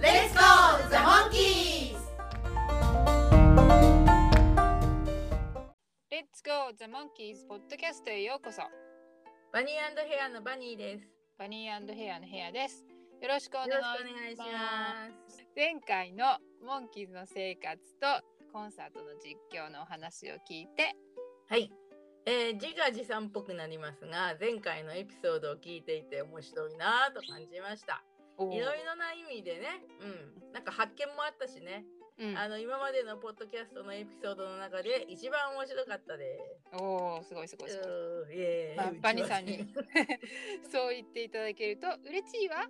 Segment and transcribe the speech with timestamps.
[0.00, 1.96] Let's go, the monkeys!
[6.08, 8.62] Let's Go The Monkeys ポッドキャストへようこそ。
[9.52, 11.08] バニーヘアのバニーです。
[11.36, 12.86] バニーヘアのヘアです。
[13.20, 14.02] よろしくお願よいします。
[14.04, 14.46] ろしくお願いしま
[15.30, 15.46] す。
[15.56, 18.06] 前回のモンキーズの生活と
[18.52, 20.94] コンサートの実況のお話を聞いて。
[21.48, 21.72] はい、
[22.24, 28.04] えー、自画自賛っぽくなりますが前回のエピソードを聞いていて面白いなぁと感じました
[28.38, 29.82] いろいろな意味でね。
[30.00, 30.52] うん。
[30.52, 31.84] なんか発見もあったしね、
[32.18, 32.38] うん。
[32.38, 36.38] あの今までのポッドキャストのエピソードの中で一番面白かったで。
[36.72, 39.66] すおおすごいすごいすごい、うーまあバニさんに。
[40.70, 42.68] そう言っていただけると嬉しいわ。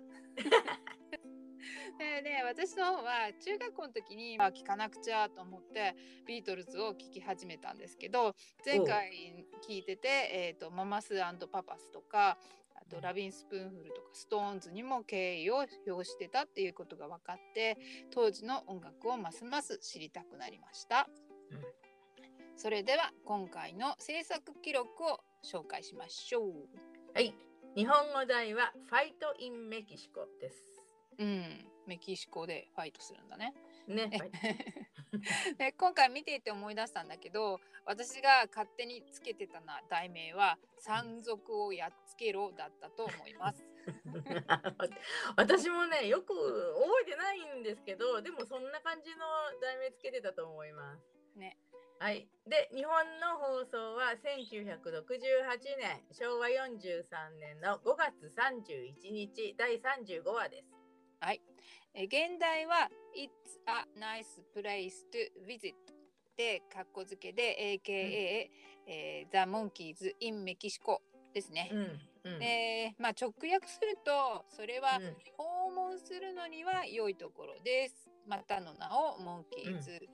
[1.97, 8.33] で ね私の方は中学校の時に、まあ、聞かなくちゃと思ってビートルズを聴き始めたんですけど
[8.65, 9.11] 前回
[9.67, 11.13] 聞いてて、えー、とママス
[11.51, 12.37] パパスとかあ
[12.89, 17.77] とラビン・スプーンフルとかストーンズにも敬意を表してたっていうことが分かって
[18.11, 21.07] 当時の音楽をますます知りたくなりました。
[21.51, 21.89] うん
[22.61, 26.51] それでは今回の制作記録を紹介しましょう。
[27.13, 27.33] はい
[27.73, 30.69] 日本語題はファイトインメキシコです
[31.19, 33.53] うん、メキシコでファイトするんだね。
[33.87, 34.31] ね、はい
[35.57, 43.63] で 今回見ていて思い出したんだけど私が勝手につけてたな題名は「山賊をやっつけろ」だったと思います。
[45.35, 49.25] 私もねよく覚えてないんですけどでもそんな感じの
[49.61, 51.03] 題名つけてたと思います。
[51.35, 51.57] ね。
[51.97, 60.69] はい、で日本の放送は1968年昭和43年の5月31日第35話です。
[61.19, 61.41] はい、
[61.93, 63.29] え現代は「It's
[63.65, 65.73] a nice place to visit」
[66.37, 68.49] でカッコ付けで AKA、
[68.87, 70.99] えー、The Monkeys in Mexico
[71.33, 71.69] ですね。
[71.71, 71.79] うん
[72.23, 78.09] うんでまあ直訳するとそれはうん訪問するのには良いところです。
[78.27, 80.07] またの名をモンキーズ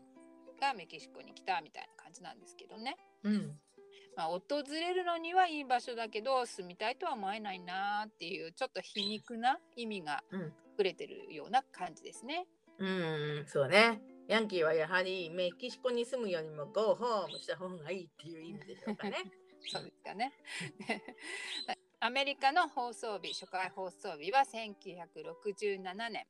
[0.60, 2.96] がメキシコに来たみたいな感じなんですけどね。
[3.24, 3.60] うん
[4.16, 10.24] まあ、訪れるのにはいい場所だけど住みたいとは思えないなーっていうちょっと皮肉な意味が
[10.84, 12.48] れてるような感じですね。
[12.78, 14.02] うん、そうね。
[14.28, 19.18] ヤンキーはやはりメキシコに住むよりも Go home した方がいいっていう意味でしょうかね。
[19.68, 20.34] そうですかね。
[22.00, 26.28] アメリカの放送日初回放送日は1967年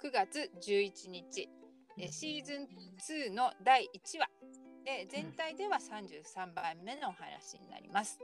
[0.00, 1.48] 9月11日
[1.98, 2.68] えシーズン
[3.28, 4.28] 2の第1話
[4.84, 8.18] で全体では33番目のお話になります。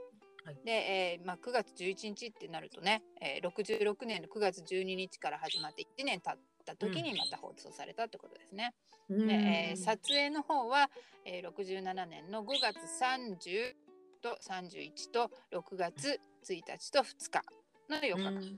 [0.45, 0.55] はい。
[0.65, 8.73] で、えーまあ、9月11日ってなるとね、えー、66年の9月12日から始まって1年経った時にまた放送されたってことですね。
[9.09, 10.89] うんでえー撮影の方は、
[11.25, 13.73] えー、67年の5月30
[14.21, 17.41] と31と6月1日と2日
[17.89, 18.57] の4日間、うん。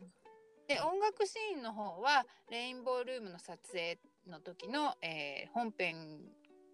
[0.68, 6.20] で音楽シーンの方はレインボールームの撮影の時の、えー本編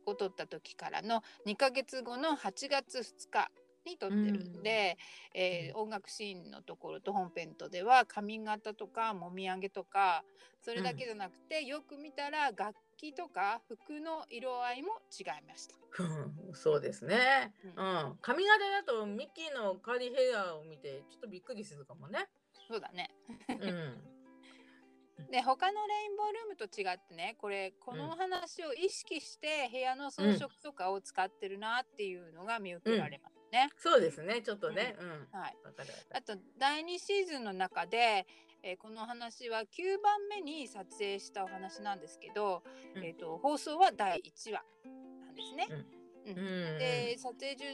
[0.05, 3.51] を撮った時からの2ヶ月後の8月2日
[3.85, 4.97] に撮ってるんで、
[5.33, 10.23] えー音楽シーンのところと本編とでは髪型とかもみあげとか
[10.61, 15.75] それだけじゃなくて、よく見たら楽器とか服の色合いも違いました。
[16.03, 17.53] うんそうですね。
[17.63, 22.29] ううん、髪型だとミッキーのカーリーヘアを見てちょっとびっくりするかもね。
[22.69, 23.09] そうだね
[23.49, 24.03] うん。
[25.31, 33.69] で他のレインボールームと違ってねこれこのお話を意識して部屋の装飾とかを使ってるなっていうのが見受けられますね。
[33.77, 34.41] そうですね。
[34.41, 34.95] ちょっとね。
[34.99, 35.39] うん。
[35.39, 35.55] はい、
[36.13, 38.25] あと第2シーズンの中で、
[38.63, 39.65] えーこのお話は9
[40.01, 42.63] 番目に撮影したお話なんですけど、
[42.95, 44.63] うんえー、と放送は第1話
[45.25, 45.67] なんですね。
[45.69, 45.85] る。
[46.27, 46.35] うん。
[46.77, 47.73] で撮影順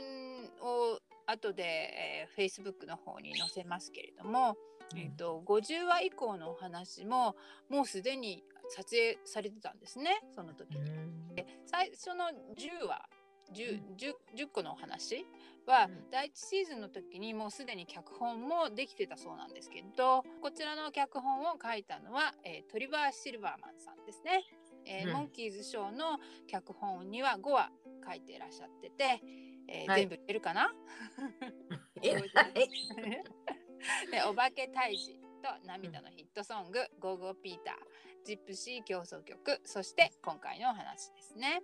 [0.61, 4.55] を後で、えー、Facebook の方に載せますけれども、
[4.95, 7.35] えー、と50話以降のお話も
[7.69, 10.89] もうすでに撮影されてたんですねその時うに。
[10.89, 11.17] ん
[11.65, 12.25] 最初の
[12.55, 13.07] 10話
[13.53, 15.25] 10, 10, 10個のお話
[15.71, 16.09] はうん。
[16.11, 24.43] 第1シーズンの時にもうすでに脚本もできてたそうなんですけどこちらの脚本を書いたのは、えートリバー・シルバーマンさんですね。
[24.85, 25.13] えーうん。
[25.13, 27.71] モンキーズショーの脚本には5話
[28.07, 29.21] 書いていらっしゃってて、
[29.67, 30.01] えーはい。
[30.01, 30.73] 全部出るかな？
[34.11, 37.75] でお化け退治と涙のヒットソング「ゴーゴーピーター」
[38.25, 41.61] ジプシー狂騒曲そして今回のお話ですね。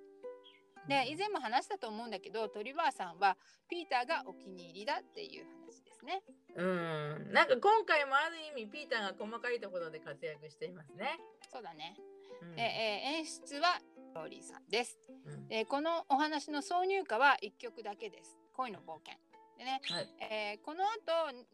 [0.87, 3.37] で以前も話したと思うんだけどトリバーさんは
[3.69, 6.21] ピーターがお気に入りだっていう話ですね。
[6.55, 11.19] うん、なんか今回もある意味ピーターが細かいところで活躍していますね。
[11.51, 11.95] そうだね。
[12.41, 13.79] うんで、えー演出は
[14.13, 14.97] ローリーさんです。
[15.25, 18.37] うんでこのお話の挿入歌は1曲だけです。
[18.53, 19.17] 恋の冒険。
[19.57, 20.91] でね、はいえーこの後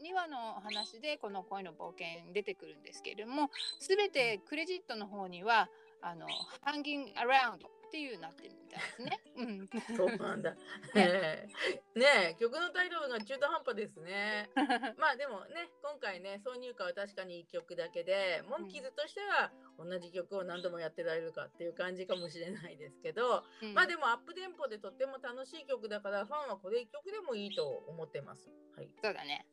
[0.01, 3.49] 2話のお話でこの恋の冒険出てくるんですけれども
[3.79, 5.69] 全てクレジットの方には
[6.01, 6.27] あの
[6.65, 9.19] 「Hanging Around」っていうなってるみたいですね。
[9.35, 10.53] うん、そうなんだ。
[10.93, 11.15] ね
[11.95, 14.47] え、曲のタイトルが中途半端ですね。
[14.97, 28.51] まあでもね、今回ね、挿入歌は確かに1曲だけで、モンキーズとしては同じ曲を何度もやってられるかっていう感じかもしれないですけど、うんまあでもアップテンポでとっても楽しい曲だから、ファンはこれ1曲でもいいと思ってます。
[28.75, 28.89] はい。
[29.01, 29.47] そうだね。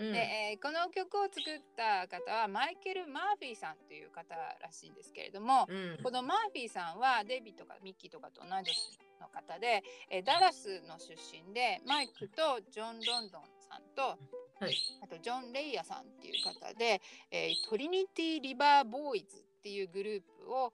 [0.00, 0.12] うん。
[0.12, 5.98] で、えーこの曲を作った方はマイケル・マーフィーさんという方らしいんですけれども、うん。
[6.02, 14.18] このマーフィーさんはデイビとかミッキーとかと同い年の方で、えーダラスの出身でマイクとジョン・ロンドンさんと
[14.58, 14.74] はい。
[15.02, 17.00] あとジョン・レイヤさんっていう方で、
[17.30, 20.72] えートリニティ・リバー・ボーイズっていうグループを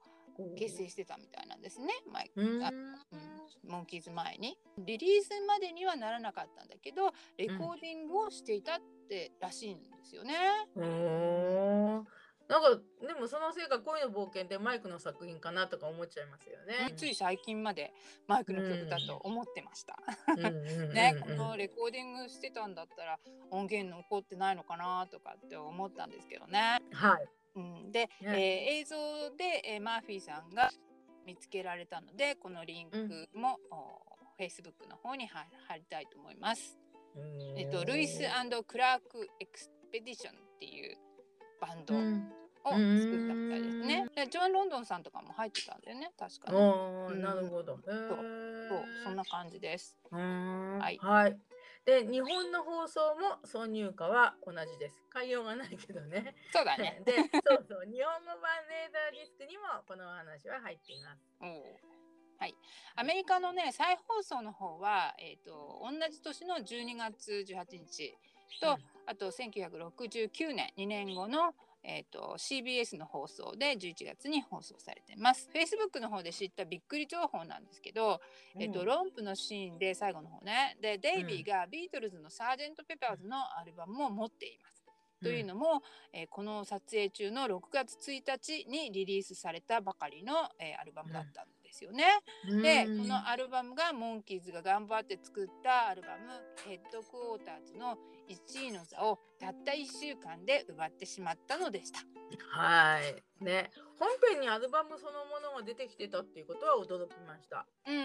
[0.57, 4.57] 結成してたみたいなんですね、マイクうんあうん、モンキーズ前に。
[4.77, 8.79] リリースまでにはならなかったんだけどレコーディングをしていたっ
[9.09, 10.35] てらしいんですよね。
[10.75, 12.03] おー
[12.47, 16.93] なんかでもそのせいか恋の冒険ってマイクの作品かなとか思っちゃいますよね。
[16.95, 17.93] つい最近まで
[18.25, 19.97] マイクの曲だと思ってました。
[20.29, 23.19] うんうんうんうん ね、このレコーディングしてたんだったら
[23.51, 26.79] 音源残ってないのかなとかって思ったんですけどね。
[26.93, 27.27] はい。
[27.57, 28.29] うん、で、えー
[28.81, 28.95] 映像
[29.35, 30.71] で、えーマーフィーさんが
[31.25, 36.77] 見つけられたのでこのリンクも、お Facebook の方に貼貼りたいと思います。
[37.55, 38.19] えっと、ルイス
[38.67, 40.97] クラーク・エクスペディションっていう
[41.59, 44.05] バンドをうん作ったみたいですね。
[44.15, 47.21] でジョン・ロンドンさんとかも入ってたんだよね確かに。
[47.21, 47.73] なるほど。
[47.73, 49.97] へそうーそうそんな感じです。
[50.11, 51.37] はいはい。
[51.87, 55.01] で日本の放送も挿入歌は同じです。
[55.15, 56.35] 変えようがないけどね。
[56.51, 57.01] そうだね。
[57.05, 61.23] で、そうそう日本語版レーダーディスクにもこのお話は入っています。
[62.39, 62.53] はい、
[62.97, 68.13] アメリカのね再放送の方は、えー、と同じ年の12月18日
[68.59, 71.53] と、うんあと1969年2年後の、
[71.83, 78.19] えー、と CBS の放送で11月に放送されてます Facebook の方で知ったびっくり情報なんですけど、
[78.59, 84.77] えー、とロンプのシーンで最後の方ねでデイビーがビートルズの「サージェント・ペパーズ」のアルバムを持っています。
[85.21, 85.81] というのも、
[86.13, 91.56] えーこの撮影中の6月1日にリリースされたばかりの、えーアルバムだったんです。
[91.56, 91.56] うん
[92.61, 96.31] でこのアルバムがモンキーズが頑張って作ったアルバム
[96.65, 97.97] 「ヘッドクォーターズ」の
[98.29, 101.99] 1位の座をたった1週間で奪ってしまったのでした。
[102.39, 103.43] はい。
[103.43, 103.71] ね。
[103.99, 107.65] 本編にアルバムそのものが出てきてたっていうことは驚きました。
[107.87, 107.97] うん、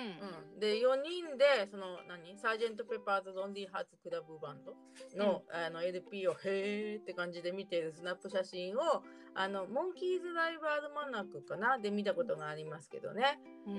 [0.54, 2.36] うん、で4人でその何？
[2.38, 4.74] サージェント・ペパーズ・ロンリー・ハーツ・クラブバンド
[5.16, 8.80] の,、あの LP をへーって感じで見ているスナップ写真を
[9.34, 11.78] あのモンキーズ・ライブ・アルマナックかな？
[11.78, 13.40] で見たことがありますけどね。
[13.66, 13.74] うん。
[13.74, 13.78] う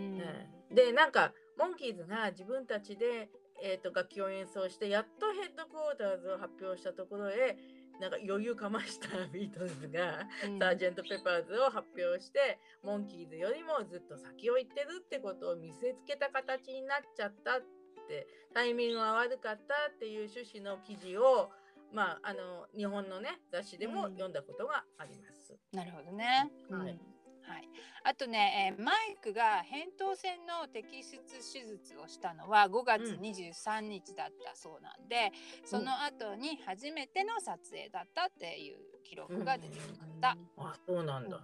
[0.71, 0.75] ん。
[0.75, 3.29] でなんかモンキーズが自分たちで、
[3.63, 7.57] えー、と楽器を演奏してやっとヘッドクォーターズを発表したところへ
[7.99, 10.27] なんか余裕かましたビートルズが。
[10.45, 17.61] うんサージェント・ペパーズを発表してモンキーズよりもずっと先を行ってるってことを見せつけた形になっちゃったっ
[18.07, 21.51] てタイミングが悪かったっていう趣旨の記事を
[21.91, 25.57] まああの日本のね雑誌でもうん読んだことがあります。
[25.71, 26.51] なるほどね。
[26.69, 27.12] はいうん
[27.53, 27.69] はい、
[28.03, 33.21] あとね、えーマイクが扁桃腺の摘出手術をしたのは5月うん。
[33.21, 35.31] 23日だったそうなんで、
[35.63, 40.37] その後に初めての撮影だったっていう記録が出てきました。
[40.57, 41.39] あそうなんだ。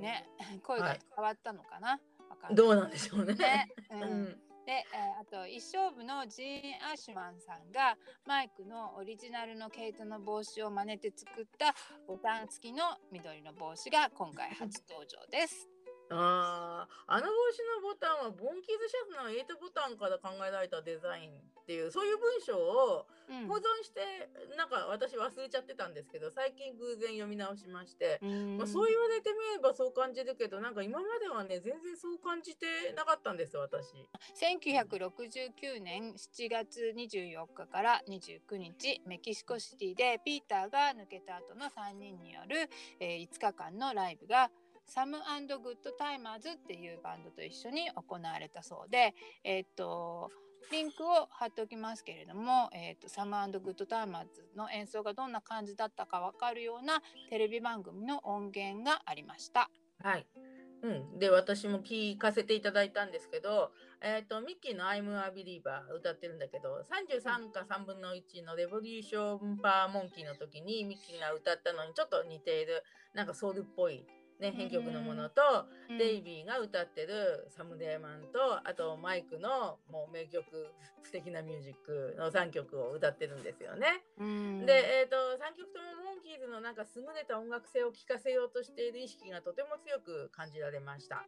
[0.00, 0.26] ね、
[0.64, 1.00] 声がはい。
[1.14, 2.54] 変わったのかな、わかんない。
[2.54, 3.34] どうなんでしょうね。
[3.34, 3.68] ね。
[3.90, 11.74] う うんんで、えーあと一勝負のジーン・アシュマンさんがマイクのオリジナルの毛糸の帽子を真似て作った
[12.06, 15.73] ボタン付きの緑の帽子が今回初登場です。
[16.10, 33.94] あーあの帽子のボタンはボンキーズシャツの8ボタンから考えられたデザインっていうそういう文章をうん保存してなんか私忘れちゃってたんですけど最近偶然読み直しまして、うんまあ、そう言われてみればそう感じるけどなんか今まではね全然そう感じてなかったんですよ私。
[34.36, 42.68] 1969年7月24日から29日メキシコシティでピーターが抜けた後の3人による、
[43.00, 44.50] えー5日間のライブが
[44.86, 50.30] サムグッドタイマーズっていうバンドと一緒に行われたそうで、えーっと
[50.72, 59.70] リンクを貼っておきますけれども、えーっとサムグッドタイマーズの演奏がどんな感じだったかわかるようなテレビ番組の音源がありました。
[60.02, 60.26] はい。
[60.84, 63.72] うん、で私も聞かせていただいたんですけど、
[64.02, 74.04] えー、とミッキーの「I'm a Believer」歌ってるんだけど33か3分の1の「レボリューション・パー・モンキー」の時にミッキーが歌ったのにちょっと似ているなんかソウルっぽい、
[74.40, 75.42] ね、編曲のものと、
[75.88, 80.72] うんデイビーが歌ってる「サムデーマン」とあとマイクのもう名曲
[81.02, 84.02] 素敵なミュージックの3曲を歌ってるんですよね。
[84.16, 91.26] うんで、えー、と3曲ともモンキーズのなんか優れた音楽性を聴かせようとしている意識がとても強く感じられました。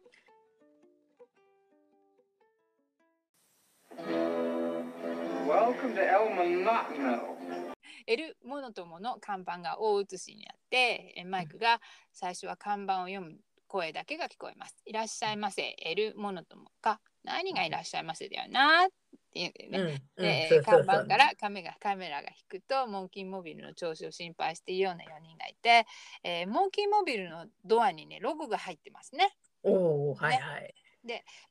[5.47, 7.77] Welcome to El Monotno.
[8.09, 11.81] エル・モノトモの看板が大写しにあってえマイクが
[12.13, 14.75] 最初は看板を読む声だけが聞こえます。
[14.85, 16.99] いらっしゃいませ、エル・モノトモか。
[17.23, 18.89] 何がいらっしゃいませだよなっ
[19.33, 20.03] ていうね。
[20.15, 25.85] で看板からカメがカメラが引くとモンキーモビルの調子を心配しているような4人がいて、
[26.23, 29.35] えーモンキーモビルのドアにねロゴが入ってますね。
[29.63, 30.73] おおはいはい。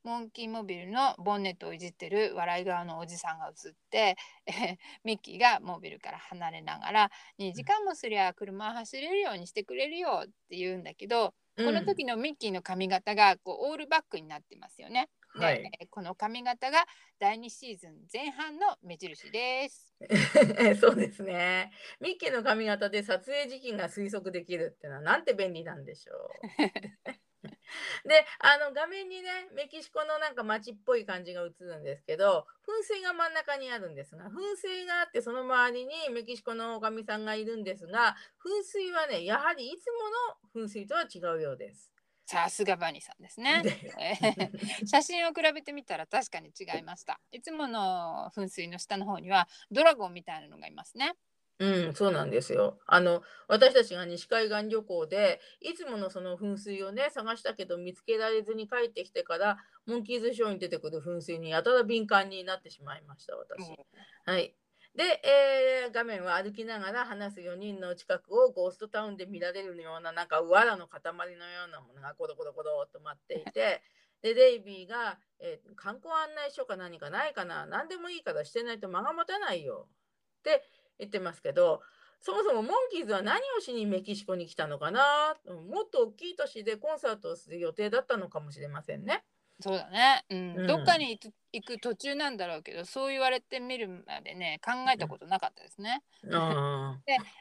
[0.02, 15.08] モンキーモビルのボンネットをいじってる笑い顔のおじさんが映って、え ーミッキーがモビルから離れながら2時間もすりゃ車走れるようにしてくれるよって言うんだけど、この時のミッキーの髪型がこうオールバックになってますよね。
[15.34, 15.70] うん、で、はい。
[15.80, 16.84] えーこの髪型が
[17.18, 19.94] 第2シーズン前半の目印です。
[20.78, 21.72] そうですね。
[22.00, 26.28] ミッキーの髪型で撮影時期が推測できるってのはなんて便利なんでしょう。
[28.04, 39.90] であの画面にねメキシコのなんか街っぽい感じが映るんですけど噴水が真ん中にあるんですが噴水があってその周りにメキシコのおかみさんがいるんですが噴水はねやはりいつ
[40.54, 41.92] もの噴水とは違うようです。
[42.28, 43.62] さすがバニーさんですね。
[44.84, 47.20] 写真を比べてみたら確かに違いました。
[47.30, 51.14] いつもの噴水の下の方にはドラゴンみたいなのがいますね。
[51.58, 52.78] うん、そうなんですよ。
[52.86, 63.74] あの、私たちが西海岸旅行で、いつものその噴水をね、探したけど見つけられずに帰ってきてから、モンキーズショーに出てくる噴水にやたら敏感になってしまいました、私。
[64.26, 64.54] はい。
[64.94, 73.82] で、えー画面は歩きながら話す4人の近くをゴーストタウンで見られるような、なんか藁の塊のようなものがコロコロコロっと待っていて、
[74.22, 79.88] で、デイビーが、えー観光案内所か何かないかな、何でもいいからしてないと間が持たないよ
[80.40, 80.62] って
[80.98, 81.82] 言ってますけど、
[82.20, 85.36] そもそもモンキーズは何をしにメキシコに来たのかな？
[85.44, 89.24] うんもっと大きい都市でコンサートをする予定だったのかもしれませんね。
[89.60, 90.56] そうだね、うん。
[90.58, 90.66] うん。
[90.66, 91.18] どっかに
[91.52, 96.02] 行く途中なんだろうけどそう言われてみるまでね考えたことなかったですね。
[96.32, 96.98] あ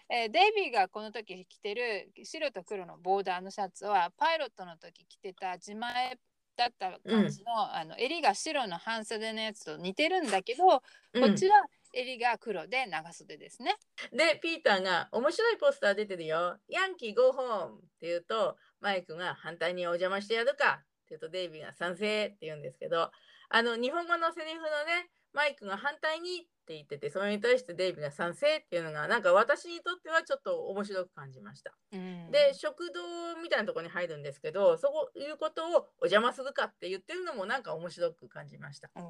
[0.09, 6.19] えーデイビーがこの時着てる白と黒のボーダーのシャツはパイロットの時着てた自前
[6.55, 11.61] だった感じの,、あの襟が白の半袖のやつと似てるんだけど、ーこっちは
[11.95, 13.75] 襟が黒で長袖ですね。
[14.11, 16.57] うんで、ピーターが面白いポスター出てるよ。
[16.67, 23.09] ヤンキーゴーホームって言うと、マイクが反対にお邪魔してやるかって言うと、デイビーが賛成って言うんですけど、
[23.49, 31.73] あの、日本語のセリフのね、マイクが反対にって言ってて、それに対してデイビーが賛成っていうのが、なんか私にとってはちょっと面白く感じました。
[31.91, 38.89] うんで、食堂みたいなところに入るんですけど、そういうことをお邪魔するかって言ってるのもなんか面白く感じました。
[38.95, 39.03] うん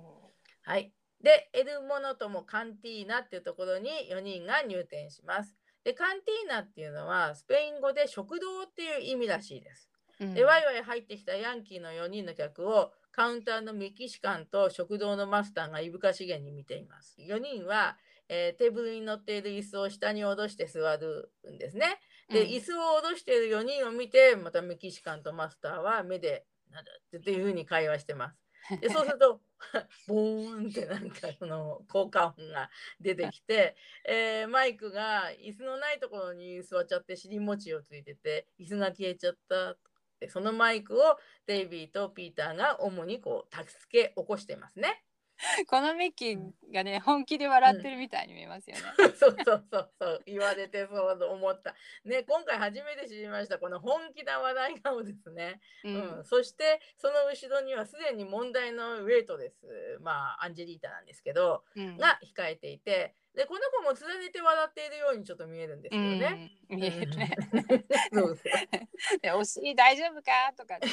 [0.63, 0.91] はい。
[1.25, 5.55] で、エルモノともカンティーナっていうところに4人が入店します。
[5.83, 9.89] で、カンティーナっていうのはスペイン語で食堂っていう意味らしいです。
[10.19, 17.17] うんで、ワイワイ入ってきたヤンキーの4人の客をカウンターのメキシカンと食堂のマスターがいぶかしげに見ています。
[17.19, 17.97] 4人は、
[18.29, 21.99] えーテーブルに乗っている椅子を下に下ろして座るんですね。
[22.29, 28.44] で、うん椅子を下ろしている4人を見て、またメキシカンとマスターは目で、なんだっていうふうに会話してます。
[28.81, 29.41] で、そうすると、
[30.07, 32.69] ボーンってなんかその効果音が
[32.99, 33.75] 出てきて、
[34.07, 39.77] えーマイクが椅子のないところに座っちゃって尻餅をついてて、椅子が消えちゃった。
[40.19, 45.03] でそのマイクをデイビーとピーターが主にこう助け起こしてますね。
[45.67, 48.81] このミッキーがね本気で笑ってるみたいに見えますよね。
[49.15, 51.75] そうそうそうそう言われてそう思った。
[52.03, 55.59] ね今回初めて知りましたこの本気な笑い顔ですね。
[55.83, 59.65] ううん、そしてその後ろにはすでに問題のウェイトです。
[60.01, 66.51] まあアンジェリータなんですけどうんが控えていてでこの子もつられて笑っているようにちょっと見えるんですよね。
[66.69, 67.31] うん見えるね。
[68.13, 68.39] そう
[69.21, 70.53] でお尻大丈夫か？
[70.57, 70.87] とかって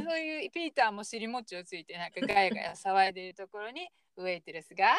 [0.00, 4.98] そういうピーターも尻餅をついてなんかガヤガヤ騒いでいるところにウェイテレスが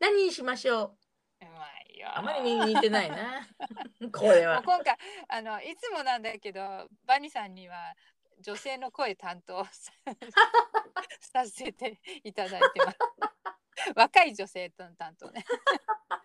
[0.00, 0.96] 何にしましょ
[1.40, 1.44] う？
[1.44, 2.08] うまいよ。
[2.16, 3.48] あまり似てないな。
[4.12, 4.56] これは。
[4.56, 4.96] もう今回
[5.28, 7.94] あのいつもなんだけどバニさんには
[8.40, 9.92] 女性の声担当さ
[11.20, 12.98] させていただいてます。
[13.96, 15.44] 若い女性との担当ね。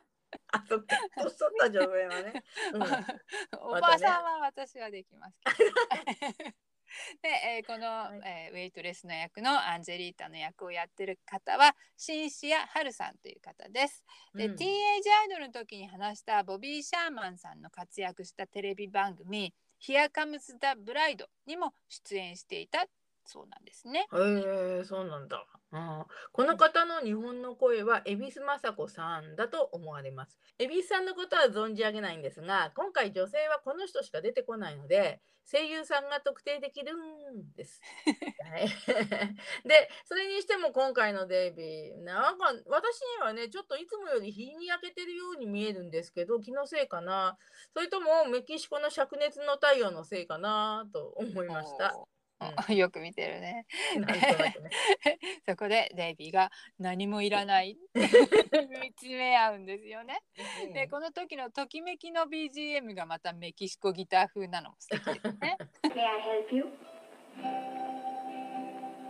[0.51, 2.81] あそっか年取った女性はね、うん
[3.59, 6.53] おばさんは私はできますけど。
[7.21, 14.03] で、えーこの、はいえーウェイトレスの役のアンジェリータの役をやってる方はシンシア・ハルさんという方です。
[14.33, 22.87] で、うんティーンエイジアイドルの時に話したボビー・シャーマンさんの活躍したテレビ番組「Here Comes the Bride」にも出演していた
[23.27, 24.07] そうなんですね。
[24.13, 26.05] へえそうなんだ、うん。
[26.31, 30.39] この方の日本の声は恵比寿雅子さんだと思われます。
[30.57, 35.19] 恵比寿さんのことは存じ上げないんですが、今回女性はこの人しか出てこないので、
[35.49, 37.81] 声優さんが特定できるんです。
[38.49, 38.67] はい、
[39.67, 47.37] で、それにしても今回のデイビー、なんか私にはね、ちょっといつもより日に焼けてるように見えるんですけど、気のせいかな。
[47.73, 51.93] それともメキシコの灼熱の太陽のせいかなと思いました。
[52.75, 53.65] よく見てるね。
[55.47, 60.21] そこでデイビーが何もいらない 見つめ合うんですよね。
[60.73, 65.57] でこの時のときめきの BGM がまたメキシコギター風なのも素敵ですね。
[65.83, 66.65] May I help you?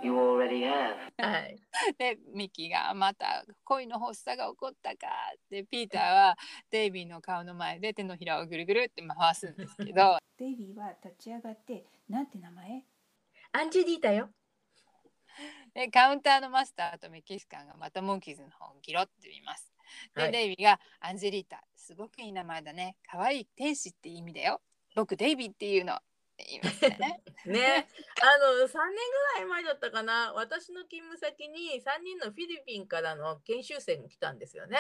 [0.04, 0.96] You already have.
[1.18, 1.58] はい。
[1.98, 5.08] でミッキーがまた恋の発作が起こったか
[5.50, 6.38] でピーターは
[6.70, 12.84] デイビーの顔の前で手のひらをぐるぐるって回すんですけどデイビーは立ち上がってなんて名前？
[13.58, 14.30] アンジェリータよ。
[15.74, 19.74] でカウンターのマスターとメキシカンがまたモンキーズの方をギロって見ます。
[20.16, 20.32] で、はい。
[20.32, 22.98] デイビーが「アンジェリータすごくいい名前だね。
[23.10, 24.62] 可愛い天使って意味だよ。
[24.96, 26.00] 僕デイビーっていうの」
[26.38, 26.62] ね。
[27.48, 27.88] ね、
[28.22, 30.34] あの3年ぐらい前だったかな。
[30.34, 34.78] 私の勤務先に3人のフィリピンからの研修生が来たんですよね。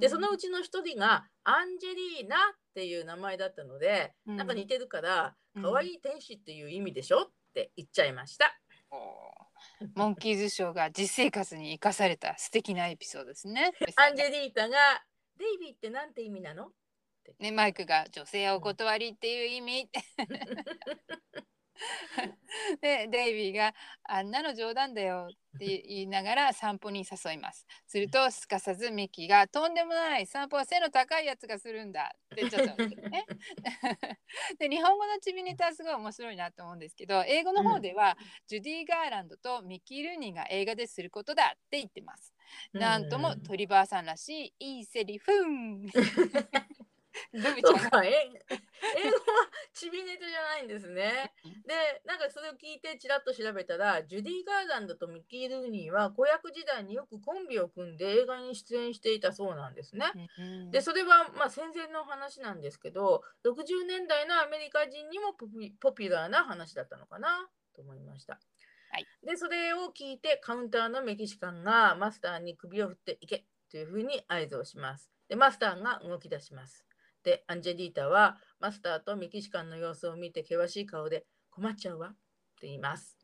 [0.00, 2.38] でそのうちの1人がアンジェリーナっ
[2.72, 4.36] ていう名前だったので、うん。
[4.36, 5.62] なんか似てるからうん。
[5.62, 7.22] 可愛い天使っていう意味でしょ？
[7.24, 8.60] って言っちゃいました。
[9.94, 13.72] モンキーズショーが実生活に生かされた素敵なエピソードですね。
[13.96, 14.76] アンジェリータが
[15.38, 16.70] 「デイビーってなんて意味なの?」
[17.40, 19.90] ね、マイクが女性お断りっていう意味。
[22.80, 27.66] でデイビーが「あんなの冗談だよ」って 言いながら散歩に誘います。
[27.86, 33.24] するとすかさずミッキーが「とんでもない散歩は背の高いやつがするんだ」ってちょっとね。
[34.58, 42.34] で日本語のチビネタはすごい面白いなと思うんですけど英語の方では、ジュディ・ガーランドとミッキー・ルーニーが映画ですることだって言ってます。
[42.72, 45.86] なんともうんトリバーさんらしいいいセリフン。
[47.32, 48.30] ルビちゃんかえ
[48.96, 51.32] 英語はちびネタじゃないんですね。
[51.66, 60.06] でなんかそれを聞いてちらっと調べたらジュディ・ガーランドとミッキー・ルーニーは子役時代によくコンビを組んで映画に出演していたそうなんですね。
[60.38, 68.40] うんでそれはまあ戦前の話なんですけど60年代のアメリカ人にもポピポピュラーな話だったのかなと思いました。
[68.90, 75.10] はいでそれを聞いてカウンターのメキシカンがマスターに首を振っていけというふうに合図をします。
[75.28, 76.85] でマスターが動き出します。
[77.26, 82.12] でアンジェリータはマスターとメキシカンの様子を見て険しい顔で困っちゃうわっ
[82.60, 83.18] て言います。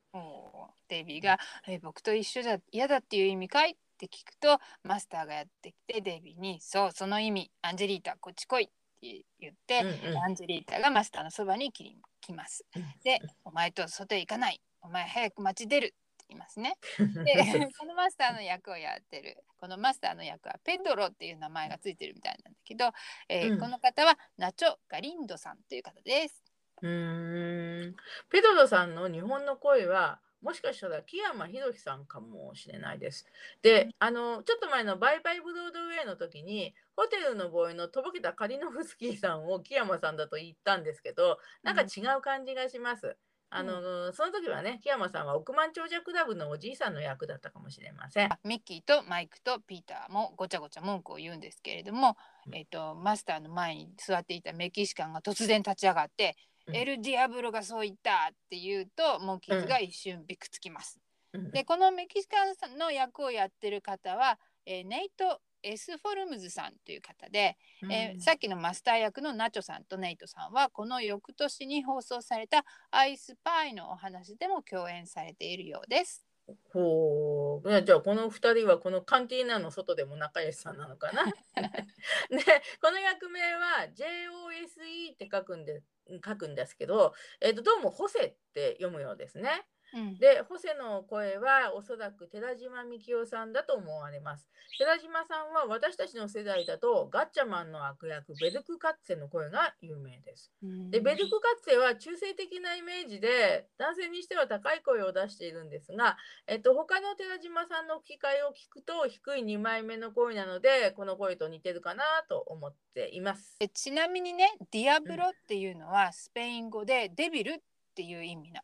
[0.89, 1.39] デイビーが
[1.69, 8.69] 「え僕と一緒じゃ嫌だっていう意味かい?」って聞くとマスターがやってきてデイビーに「そうその意味アンジェリータこっち来い」っ
[9.01, 11.97] て言って、うんうんアンジェリータがマスターのそばに来
[12.35, 12.83] ますうん。
[13.05, 15.95] で「お前と外へ行かないお前早く街出る」
[16.33, 16.77] いますね。
[16.99, 22.91] でこのマスターの役をやってるこのマスターの役はペドロっていう名前がついてるみたいなんだけど、
[23.29, 26.43] えーうんこの方はナチョ・ガリンドさんという方です。
[26.83, 27.97] うーん
[28.29, 33.27] ペドロさんの日本の声はもしかしたら木山博さんかもしれないです。
[33.63, 43.17] で、あのちょっと前のバイバイブロードウェイの時にホテルのボーイのとぼけたカリノフスキーさんを木山さんだと言ったんですけど、なんか違う感じがします。
[43.55, 48.31] あの、その時はね、木山さんは億万長者クラブのおじいさんの役だったかもしれません。
[48.45, 52.55] ミッキーとマイクとピーターもごちゃごちゃ文句を言うんですけれども、うん。
[52.57, 56.37] えっとマスターの前に座っていたメキシカンが突然立ち上がって
[56.67, 56.77] 「うん。
[56.77, 60.99] エル・ディアブロがそう言った」って言うとモンキーズが一瞬びくつきます。
[61.35, 61.51] うん。
[61.51, 67.57] でこのメキシカンさんの役をやってる方は、えーネイト・エスフォルムズさんという方で、
[67.91, 76.27] えーさっきのマスター役のナチョさんとネイトさんはこの翌年に放送された「アイスパイ」のお話でも共演されているようです。
[76.73, 77.83] ほう。
[77.83, 81.25] じゃあこの2人はこのカンティーナの外でも仲良しさんなのかな？
[81.25, 81.31] で
[82.81, 85.83] この役名は JOSE って書くんで
[86.25, 89.67] 書くんですけど、えー、とどうもホセって読むようですね。
[89.95, 94.49] うんで、ホセの声はおそらく寺島みきおさんだと思われます。
[94.79, 100.51] 寺島さんは私たちの世代だとガッチャマンの悪役ベルクカッツェの声が有名です。
[100.63, 113.57] うんで、ベルクカッツェは中性的なイメージで男性にしては高い声を出しているんですが、えっと、他の寺島さんの吹き替えを聞くと低い2枚目の声なので、この声と似てるかなと思っています。
[113.59, 117.59] でちなみにねディアブロっていうのはスペイン語でデビルっ
[117.95, 118.63] ていう意味なん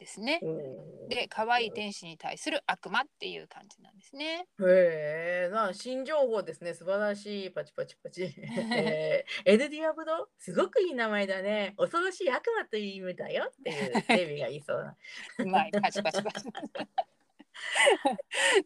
[0.00, 0.40] ですね。
[1.10, 4.46] で可愛い天使に対する悪魔っていう感じなんですね。
[4.58, 6.72] へえ、な新情報ですね。
[6.72, 7.50] 素晴らしい。
[7.50, 8.34] パチパチパチ。
[8.74, 11.74] えーエルディアブドすごくいい名前だね。
[11.76, 14.96] 恐ろしい悪魔という意味だよっていうデビが言いそうな。
[15.38, 16.48] うまいパチパチパチ。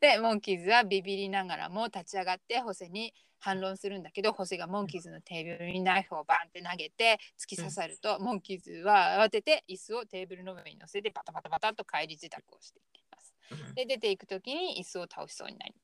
[0.00, 3.12] でモンキーズはビビりながらも立ち上がってホセに
[3.44, 13.74] 反論するんだけどホセがモンキーズのテーブルにナイフをバンって投げて突き刺さると、モンキーズは慌てて椅子をテーブルの上に乗せてバタバタバタと帰り自宅をしていきます。
[13.74, 15.74] で出ていく時に椅子を倒しそうになり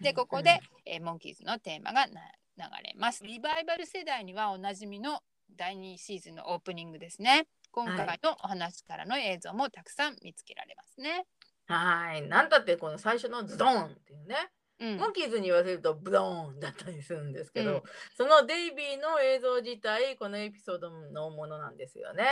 [0.00, 2.20] でここで、えーモンキーズのテーマがな
[2.56, 3.24] 流れます。
[3.24, 5.20] リバイバル世代にはおなじみの
[5.56, 7.46] 第2シーズンのオープニングですね。
[7.72, 11.24] 今回のお話からの映像もたくさん見つけられますね。
[11.66, 12.22] はい。
[12.22, 14.36] なんだってこの最初のズドンっていうね。
[14.82, 17.82] うんモンキーズに言わせるとブドーンだったりするんですけど、うん
[18.16, 22.24] そのデイビーの映像自体、このエピソードのものなんですよね。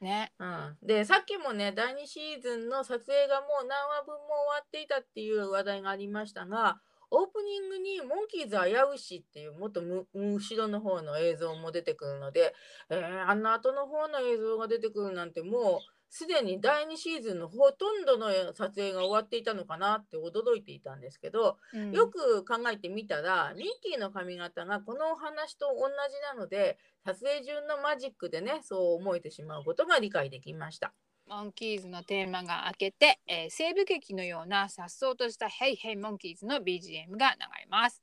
[0.00, 0.32] ね。
[0.38, 12.54] うん、でさっきもね第2シーズンの撮影がもう何話分も終わっていたっていう話題がありましたがオープニングに「モンキーズ危うし」っていうもっとむ後ろの方の映像も出てくるので、
[12.90, 30.92] えーあんな後の方の映像が出てくるなんてもうすでに第2シーズンのほとんどの撮影が終わっていたのかなって驚いていたんですけど、うんよく考えてみたらミッキーの髪型がこのお話と同じなので撮影中のマジックでねそう思えてしまうことが理解できました。
[31.26, 38.02] モンキーズのテーマが明けて、えー西部劇のような颯爽とした「ヘイヘイモンキーズ」の BGM が流れます。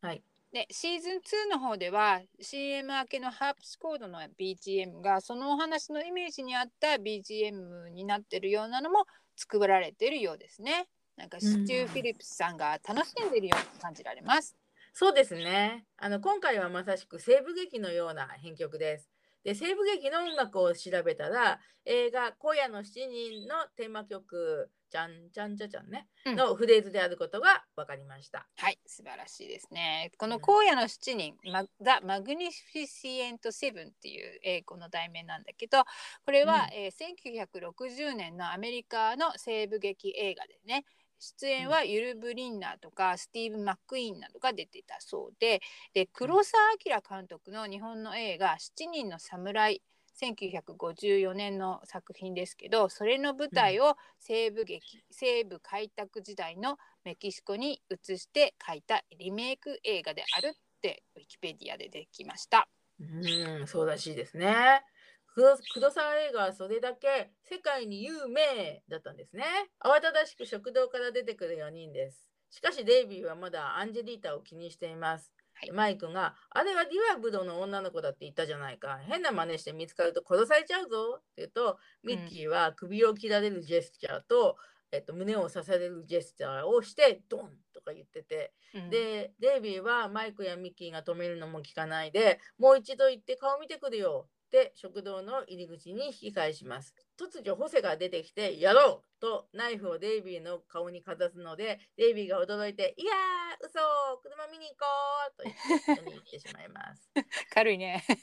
[0.00, 0.22] はい。
[0.52, 9.04] でシーズン2の方では CM 明けのハープスコードの BGM がそのお話のイメージに合った BGM になってるようなのも
[9.36, 10.88] 作られているようですね。
[11.16, 14.56] なんかスチュー・フィリップスさんが楽しんでいるように感じられます。
[14.92, 15.84] そうですね。
[15.98, 19.08] あの今回はまさしく西部劇のような編曲です。
[19.44, 26.36] で西部劇の音楽を調べたら映画「荒野の七人」のテーマ曲「ちゃんちゃんちゃちゃんね」うん。
[26.36, 28.48] のフレーズであることが分かりました。
[28.56, 30.12] はい、素晴らしいですね。
[30.18, 35.84] このうん荒野の七人、マザ・マグニフィシエント・セブンっていう英語の題名なんだけど、
[36.24, 36.74] これは、うん。
[36.74, 40.84] えー1960年のアメリカの西部劇映画でね、
[41.20, 45.60] 出演はユル・ブリンナーとかスティーブ・マックイーンなどが出ていたそうで、
[45.92, 49.82] で黒澤明監督の日本の映画「七人の侍」
[50.22, 60.52] 1954年の作品ですけどそれの舞台を西部劇、西部開拓時代のメキシコに移して書いたリメイク映画であるっ
[60.82, 62.68] てウィキペディアでできました。
[63.00, 64.82] うん、そうらしいですね。
[65.34, 69.44] 黒黒沢映画はそれだけ世界に有名だったんですね。
[69.80, 72.26] 慌ただしく食堂から出てくる4人です。
[72.50, 75.32] しかしデイビーはまだアンジェリータを気にしています。
[75.60, 75.72] はい。
[75.72, 78.98] マイクが、あれはディアブドの女の子だって言ったじゃないか。
[79.06, 81.16] 変な真似して見つかると殺されちゃうぞ。
[81.18, 84.56] って言うと、ミッキーは首を切られるジェスチャーと、
[84.90, 88.90] えっと、胸を刺されるジェスチャーをして、ドンとか言ってて、うん。
[88.90, 96.92] で、デイビーはマイクやミッキーが止めるのも聞かないで、もう一度行って顔見てくるよって食堂の入り口に引き返します。
[97.16, 103.78] 突如、ホセが出てきて、やろうとナイフをデイビーの顔にかざすので、デイビーが驚いて、いやー、嘘
[104.22, 104.86] 車見に行こ
[105.32, 107.10] うと言って一緒に行ってしまいます。
[107.54, 108.02] 軽いね。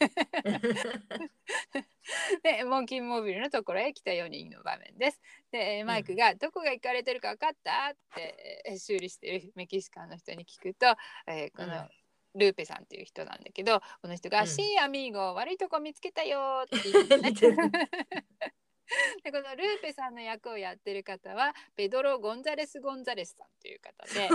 [2.44, 5.22] でモンキーモービルのところへ来た4人の場面です。
[5.52, 10.88] でマイクが「どこが行かれてるか分かった?」ってえー修理してるメキシカンの人に聞くと、
[11.28, 11.90] えーこの、うん
[12.38, 17.34] ルーペさんっていう人なんだけどこの人が「うん Sí amigo 悪いとこ見つけたよ」って 言って、ね
[19.24, 24.30] でこのルーペさんの役をやってる方はペドロ・ゴンザレス・ゴンザレスさんという方で。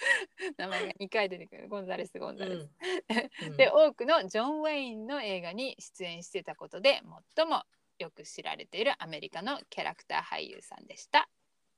[0.56, 2.70] 名前が2回出てくるゴンザレス・ゴンザレス。
[3.42, 7.02] うんで多くのジョン・ウェインの映画に出演してたことで
[7.36, 7.64] 最も
[7.98, 11.28] よく知られているアメリカのキャラクター俳優さんでした。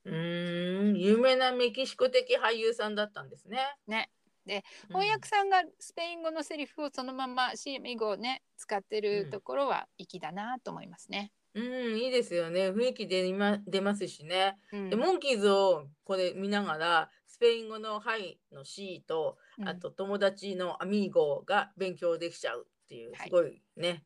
[0.05, 3.59] うーん、有名なメキシコ的俳優さんだったんですね。
[3.87, 4.11] ね。
[4.45, 11.31] でうん翻訳さんがスペイン語のセリフをそのまま CM 語をね使ってるところは粋だなと思いますね。
[11.55, 12.71] うん、いいですよね。
[12.71, 14.59] 雰囲気出ま出ますしね。
[14.73, 24.03] うんで、モンキーズをこれ見ながら、スペイン語の「はい」の「C」とうんあと友達の「アミーゴ」が勉強できちゃうっていうはいすごいね、あれ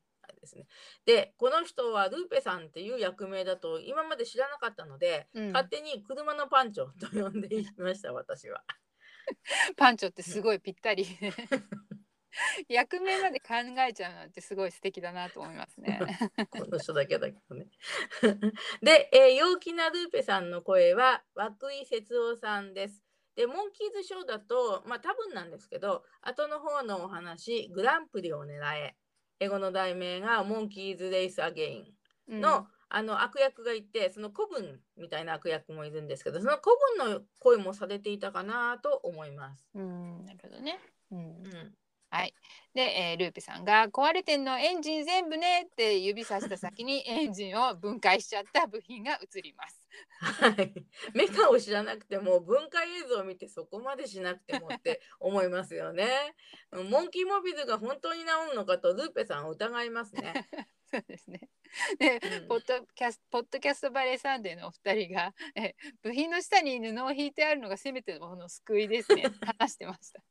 [0.46, 0.66] ですね。
[1.04, 8.62] でこの人はルーペさんっていう役名だと今まで知らなかったので、うん勝手に車のパンチョと呼んでいました私は。
[9.76, 11.06] パンチョってすごいぴったり。
[12.68, 13.54] 役名まで考
[13.88, 15.98] えちゃうなんてすごい素敵だなと思いますね。
[16.50, 17.66] この人だけだけどね。
[18.82, 23.02] で、えー陽気なルーペさんの声は涌井節夫さんです。
[23.37, 28.96] で、モンキーズショーだと、まあ多分なんですけど、後の方のお話、グランプリを狙え。
[29.40, 31.96] 英語の題名がモンキーズ・レイス・アゲイン。
[32.29, 39.68] の、あの悪役がいて、その古文みたいな悪役もいるんですけど、その古文の声もされていたかなと思います。
[39.75, 40.79] うん、なるほどね。
[41.11, 41.18] うん。
[41.18, 41.75] うん、
[42.74, 49.81] で、えールーペさんが壊れてんのエンジン全部ねって指さした先にエンジンを分解しちゃった部品が映ります。
[50.20, 50.74] はい、
[51.14, 56.35] メカを知らなくても分解映像を見てそこまでしなくてもって思いますよね。
[56.90, 60.35] モンキーモビルが本当に治るのかとルーペさんは疑いますね。
[60.90, 61.48] そうですね。
[61.98, 69.24] で、うんポッドキャスポッドキャストバレーサンデーのお二人が、え部品の下に布を引いてあるのがせめてもの救いですね。
[69.59, 70.22] 話してました。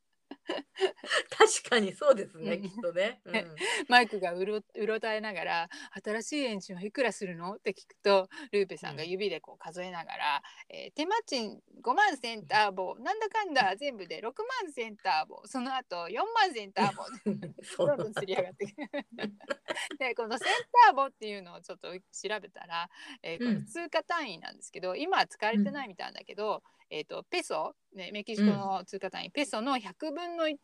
[1.30, 2.62] 確かにそうですね、うん。
[2.62, 3.22] きっとね。
[3.26, 3.56] うん。
[3.90, 5.70] マイクがうろうろたえながら
[6.04, 7.56] 新しいエンジンはいくらするの？
[7.56, 14.24] って聞くとルーペさんが指でこう数えながら、えー手間賃5万センターボなんだかんだ全部で6
[14.64, 17.04] 万センターボその後4万センターボ
[17.86, 18.90] どんどん釣り上がってくる。
[20.00, 20.48] でこのセン
[20.86, 22.00] ターボっていうのをちょっと調
[22.40, 22.90] べたら、
[23.22, 23.60] えーこうん。
[23.60, 26.64] れ通貨単位なんですけど、今は使われてないみたいだけど、
[26.96, 30.56] えー、とペソ、ね、メキシコの通貨単位、ペソの100分の1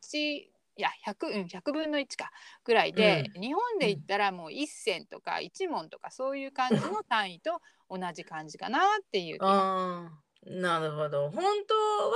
[0.78, 2.32] いや 100, うん100分の1か
[2.64, 11.30] ぐらいで、日本で言ったらもう1銭とか1問とかそういう感じの単位と同じ感じかなっていう気がああ、なるほど。
[11.30, 12.14] 本当は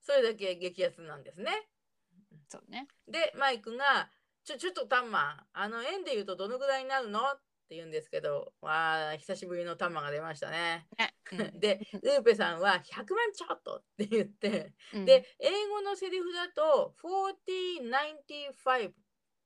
[0.00, 1.50] それだけ激安なんですね。
[2.48, 2.86] そうね。
[3.08, 4.08] で、マイクが、
[4.44, 7.20] ちょ、ちょっとタンマ、あの円で言うとどのぐらいになるの？
[7.20, 10.88] って言うんですけど、わあ、久しぶりのタンマが出ましたね。
[10.98, 18.94] ねうん で、ルーペさんは100万ちょっとって言って、うんで、英語のセリフだと4095っ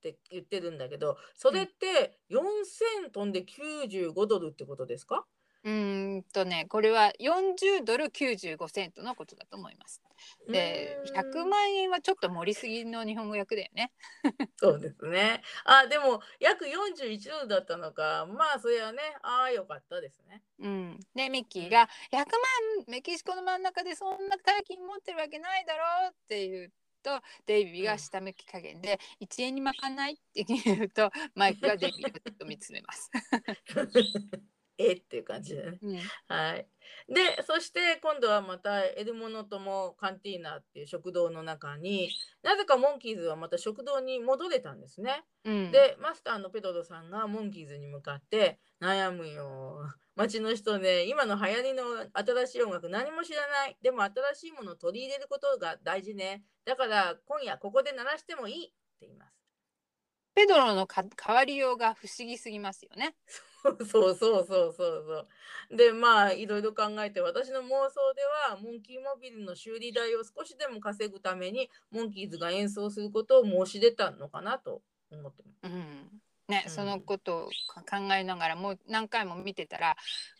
[0.03, 5.27] て言ってるんだけど、それって4000飛んで95ドルってことですか？
[5.65, 10.03] うーんとねこれは40ドル95セントのことだと思います。
[10.49, 13.93] でうーん100万円はちょっと盛りすぎの日本語訳だよね。
[14.59, 15.43] そうですね。
[15.65, 18.27] あ、でも約41ドルだったのか。
[18.27, 20.43] まあ、それはね、ああ、よかったですね。
[20.59, 33.11] うん、でミッキーが「100万メキシコの真ん中でそんな大金持ってるわけないだろ」って言うとデイビーが下向き加減で「1円にまかない?」って言うとマイクがデイビーをずっと見つめます。
[34.79, 35.79] えっていう感じでね。
[35.83, 36.67] うんはい。
[37.09, 42.11] で、そして今度はまたエルモノトモカンティーナっていう食堂の中に
[42.43, 45.25] なぜかモンキーズはまた食堂に戻れたんですね。
[45.45, 49.79] うん、で、マスターのペドロさんがモンキーズに向かって悩むよ。
[50.15, 53.77] 街の人ね、今の流行りの新しい音楽何も知らない。
[53.83, 56.43] でも新しいものを取り入れることが大事ね。
[56.65, 59.43] だから今夜ここで鳴らしてもいいって言います。
[60.35, 63.15] ペドロのか変わりようが不思議すぎますよね。
[63.87, 65.27] そうそうそうそうそ
[65.71, 65.77] う。
[65.77, 75.73] で、まあ、いろいろ考えて、私の妄想では、モンキーモビルの修理代を少しでも稼ぐために、モンキーズが演奏することを申し出たのかなと思ってます。
[75.73, 79.97] うんね、うんそのことをか考えながらもう何回も見てたら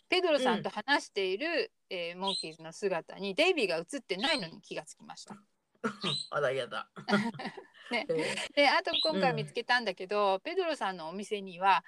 [0.09, 5.35] ペドロさんと話している、えーモンキーズの姿にデイビーが映ってないのに気がつきました。
[6.29, 6.87] あら、やだ。
[7.91, 11.83] ねえーであと今回見つけたんだけど、ペドロさんのお店には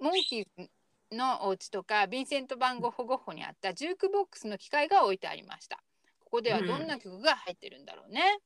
[0.00, 0.70] モンキーズ
[1.16, 5.82] のお家とかヴィンセント・バンゴ・ホゴッホにあったジュークボックスの機械が置いてありました。
[6.20, 8.38] ここではどんな曲が入ってるんだろうね。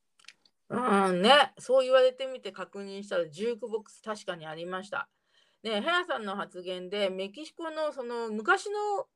[0.69, 5.09] うんね、そう言われてみて確認したらジュークボックス確かにありました。
[5.63, 9.07] ね、ヘアさんの発言でメキシコのその昔の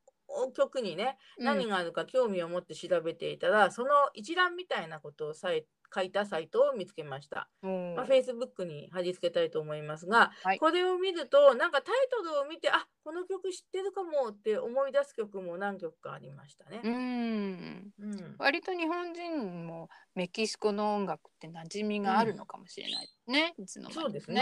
[0.54, 7.50] 曲にね、何があるか興味を持って調べていたら、その一覧みたいなことをさい書いたサイトを見つけました。
[7.64, 16.82] うんまあ、Facebook に貼り付けたいと思いますが、はいこれを見るとなんかタイトルを見てあこの曲知ってるかもって思い出す曲も何曲かありましたね。
[16.84, 23.54] うんうん割と日本人もメキシコの音楽って馴染みがあるのかもしれないね。
[23.58, 24.42] いつの間にかそうですね。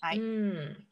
[0.00, 0.86] はいうん。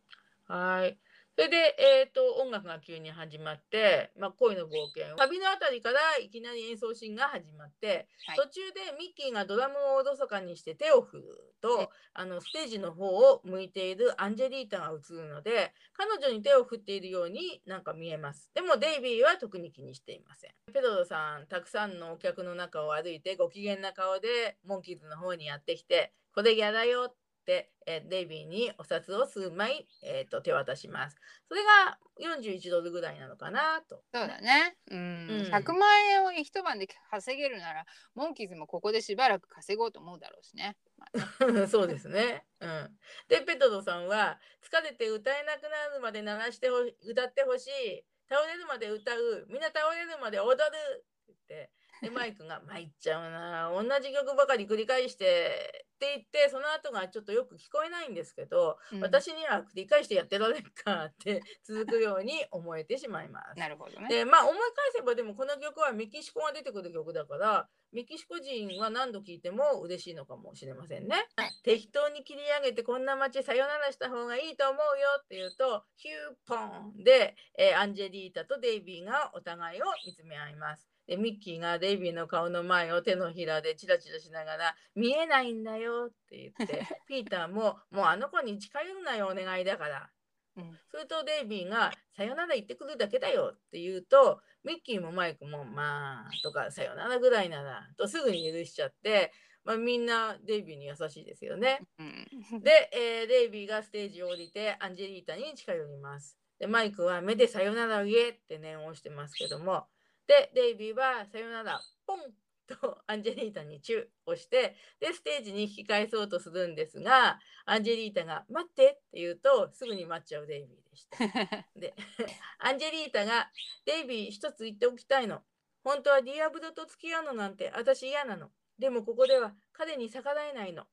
[0.46, 0.98] はい。
[1.40, 8.36] それで、えー、と音楽が急に始まって、まあ、恋の冒険旅のあたりからいきなり演奏シーンが始まって、はい。
[8.36, 11.24] 途中でミッキーがドラムをおろそかにして手を振る
[11.62, 18.50] とあのステージの方を向いているアンジェリータが映るので彼女に手を振っているようになんか見えます。
[18.54, 20.50] でもデイビーは特に気にしていません。
[20.74, 31.16] ペドロさんたくさんのお客の中を歩いてご機嫌な顔でモンキーズの方にやってきてこれやだよって、えーデイビーにお札を数枚、えーと手渡します
[31.48, 34.76] それが41ドルぐらいなのかなとそうだね。
[34.90, 34.98] うん。
[34.98, 40.76] うん100万円を一晩で稼げるなら、モンキーズもここでしばらく稼ごうと思うだろうしね。
[40.98, 41.06] ま
[41.40, 42.44] あね そうですね。
[42.60, 42.98] うん。
[43.28, 48.04] で、ペトロさんは、疲れて歌えなくなるまで鳴らしてほ歌ってほしい。
[48.28, 49.46] 倒れるまで歌う。
[49.48, 50.56] みんな倒れるまで踊る。
[50.62, 51.70] って言って。
[52.02, 53.70] で、マイクが、参っちゃうな。
[53.70, 55.79] 同じ曲ばかり繰り返して。
[56.00, 63.58] って言って、その後がちょっとよく聞こえないんですけど、うん私には繰り返してやってられるかって 続くように思えてしまいます。
[63.58, 64.08] なるほどね。
[64.08, 71.26] でまあ思い返せばでもこの曲はメキシコが出てくる曲だからメキシコ人は何度聴いても嬉しいのかもしれませんね。
[71.64, 80.88] 適当に切り上げてこんな街さよならした方がいいと思うよって言うとヒューポンで、えーアンジェリータとデイビーがお互いを見つめ合います。
[81.10, 90.08] でミッキーがデイビーの顔の前を手のひらでチラチラしながら見えないんだよって言って ピーターももうあの子に近寄るなよお願いだから
[90.56, 99.32] うんそれとデイビーが「さよなら言ってくるだけだよ」って言うとミッキーもマイクも「まあ」とか「さよならぐらいなら」とすぐに許しちゃって、
[99.64, 101.80] まあ、みんなデイビーに優しいですよね。
[101.98, 106.38] うんで、えーデイビーがステージを降りてアンジェリータに近寄ります。
[106.60, 109.88] でマイクは目でさよならを言えって念を押してますけども
[110.26, 112.18] でデイビーはさよならポン
[112.66, 121.18] とアンジェリータにチューをしてでステージに引き返そうとするんですがアンジェリータが「待って」って言うとすぐに待っちゃうデイビーでした。
[121.74, 121.94] で
[122.58, 123.50] アンジェリータが
[123.84, 125.42] 「デイビー一つ言っておきたいの。
[125.82, 128.50] 本当はディアブロと付き合うのなんて私嫌なの。
[128.78, 130.86] でもここでは彼に逆らえないの。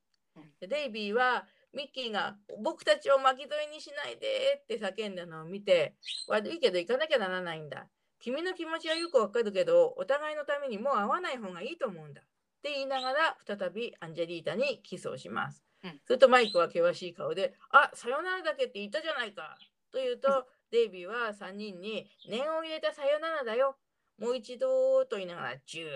[0.59, 5.95] でデイビーはミッキーが「僕たちを巻き添えにしないで」って叫んだのを見て
[6.27, 7.89] 「悪いけど行かなきゃならないんだ。
[8.19, 12.25] 君の気持ちはよくわかるけどお互いのためにもう会わない方がいいと思うんだ」っ
[12.61, 15.63] て言いながら再びアンジェリータにキスをします。
[15.83, 19.57] うんするとマイクは険しい顔で「あさよならだけって言ったじゃないか」
[19.91, 23.77] と言うとデイビーは3人に「念を入れたさよならだよ。
[24.17, 25.87] もう一度」と言いながらジュ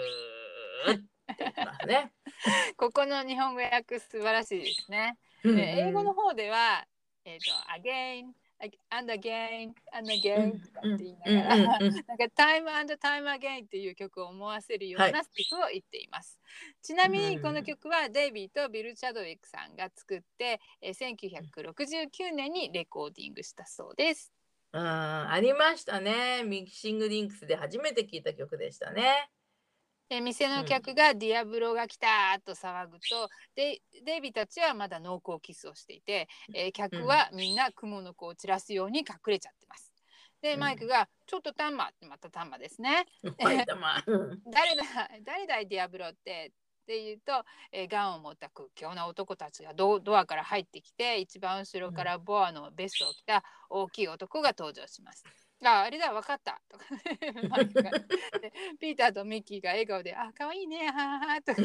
[0.88, 2.14] ーってますね。
[2.78, 5.18] ここの日本語訳素晴らしいですね。
[5.44, 6.86] うんで英語の方では、
[7.26, 8.34] えっ、と、again,
[8.90, 12.02] and again, and again とかって言いながら、なんか
[12.38, 16.40] Time and Time Again っていう曲を思わせるようはなセリフを言っています。
[16.82, 24.32] ちなみにうんこの曲はデイビーとビル・チャドウィックさんが作って、えー1969年にレコーディングしたそうです。
[24.74, 26.44] うん、ありましたね。
[26.44, 29.30] Missing Links で初めて聞いた曲でしたね。
[30.12, 39.94] で店の客がディアブロが来たと騒ぐと、でデイビーたちはまだ濃厚キスをしていて、えー客はみんな蜘蛛の子を散らすように隠れちゃってます。
[40.42, 43.06] でうんマイクが「ちょっとタンマ」ってまたタンマですね。
[44.52, 44.84] 誰だ
[45.24, 55.24] 誰だいディアブロってって言うと、えーガンを持った屈強な男たちがドドアから入ってきて一番後ろからボアのベストを着た大きい男が登場します。
[55.64, 56.60] ああれだ分かった。
[56.70, 56.86] とか。
[57.50, 57.92] マイクが。
[57.92, 61.62] でピーターとミッキーが笑顔で「あ可愛いねははは」とか。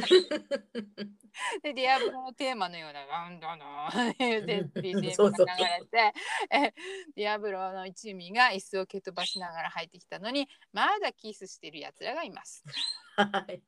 [1.62, 3.40] でディアブロのテーマのような「なん。
[3.40, 6.12] だな」で BGM が流れて。
[6.50, 6.74] え
[7.14, 12.64] ディアブロの一味が椅子を蹴飛ばしながら入ってきたのにまだキスしてるやつらがいます。
[13.16, 13.56] はい。
[13.56, 13.60] い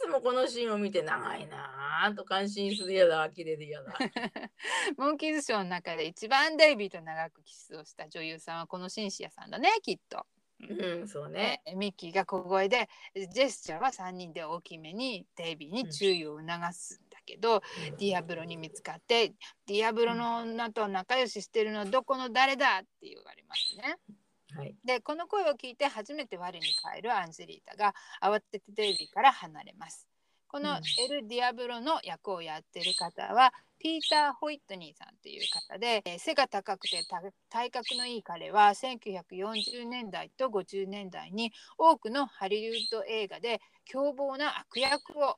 [0.00, 3.94] つもこのシーンを見て長いなぁと感心するやだ、呆れるやだ。
[4.96, 10.26] モンキーズショーの中で一番デイビーと長くキスをした女優さんはこのシンシアさんだねきっと。
[10.60, 11.62] うん、そうね。
[11.64, 17.62] えミッキーが小声でジェスチャーは3人で大きめにデイビーに注意を促すんだけど、
[17.98, 19.34] ディアブロに見つかって
[19.66, 23.96] ディアブロの女と仲良ししてるのどこの誰だって言われますね。
[24.54, 24.74] はい。
[24.84, 30.08] でこの声を聞いて初めて我に返るアンジェリータが慌ててデイビーから離れます。
[30.48, 45.36] このうんエル・ディアブロの役をやってる方は、ピーター・ホイットニーさんという方で、えー背が高くてた体格のいい彼は1940年代と50年代に多くのハリウッド映画で凶暴な悪役を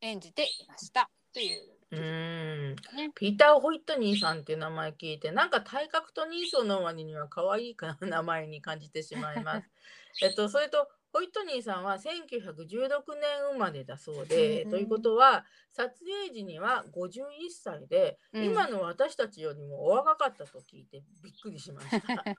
[0.00, 1.71] 演じていましたという。
[1.92, 3.12] うーんね。
[3.14, 9.70] ピーター・ホイットニーさんっていう名前聞いて、なんか体格とニーソの割には可愛いかな名前に感じてしまいます。
[10.24, 21.96] えっと、それとホイットニーさんは1916年生まれだそうで、うんということは撮影時には51歳で、うん今の私たちよりもお若かったと聞いてびっくりしました。
[22.16, 22.36] はい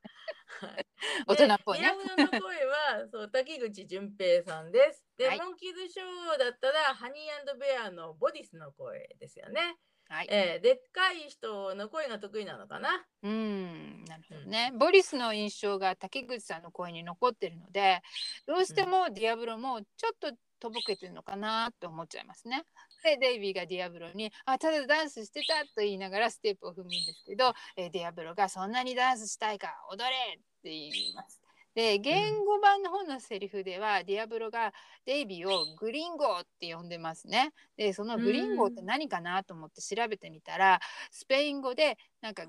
[1.27, 5.05] 大人っぽいねの声は そう滝口純平さんです。
[5.17, 9.77] で、はいモンキーズショーだったらハニーベアのボディスの声ですよね。
[10.13, 10.27] はい。
[10.29, 13.03] えーでっかい人の声が得意なのかな？
[13.23, 14.71] うん、なるほどね。
[14.77, 18.03] ボリスの印象が竹口さんの声に残ってるので、
[18.45, 22.63] どうしてもディアブロもちょっととぼけてるのかなって思っちゃいますね。
[23.03, 30.05] で、デイビーがディアブロに、あ、ただダンスしてたと言いながらステップを踏むんですけど、えーディアブロがそんなにダンスしたいか踊れ
[30.37, 31.42] って言います。
[31.75, 34.73] で、原語版の方のセリフでは、ディアブロが
[35.05, 37.53] デイビーを gringo って呼んでますね。
[37.77, 40.79] で、その gringo って何かなと思って調べてみたら、
[41.11, 42.45] スペイン語でなんか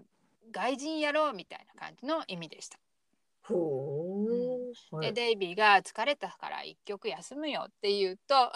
[0.50, 2.78] 外人やろうみたいな感じの意味でした。
[3.42, 4.53] ほー。
[4.90, 8.52] はいでデイビーが疲れたから一曲休むよって言うと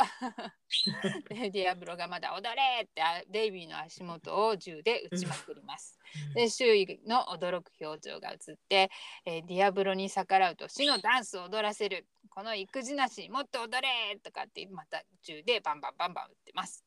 [1.28, 5.98] でディアブロがまだ踊れってあデイビーの足元を銃で撃ちまくります。
[6.34, 8.90] で周囲の驚く表情が映って、
[9.24, 16.84] えーディアブロに逆らうと死のダンスを踊らせるこの育児なしもっと踊れとかってまた銃でバンバンバンバン撃ってます。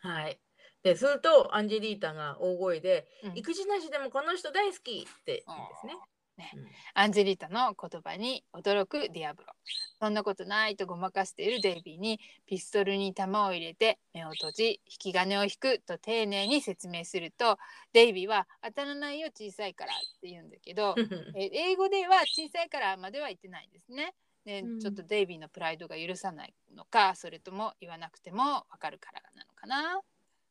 [0.00, 0.38] はい。
[0.82, 5.94] で、すると、アンジェリータが大声で、うん育児なしでもこの人大好きって言うんですね。
[6.38, 9.52] ねうんアンジェリータの言葉に驚くディアブロ。
[10.00, 17.58] そんなことないとごまかしているデイビーにピストルに弾を入れて目を閉じ引き金を引くと丁寧に説明すると
[17.92, 20.94] デイビーは当たらないよ小さいからって言うんだけど
[21.36, 24.14] えー英語では小さいからまでは言ってないですね。
[24.44, 30.00] でうんちょっとデイビーのプライドが許さないのかそれとも言わなくてもわかるからなのかな。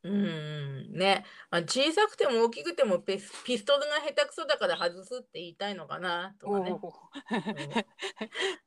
[0.08, 6.72] うんねあ小さくても大きくてもピスピストルが下手くそだから外すって言いたいのかなとかね。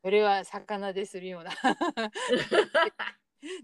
[0.05, 1.51] それは魚でするような。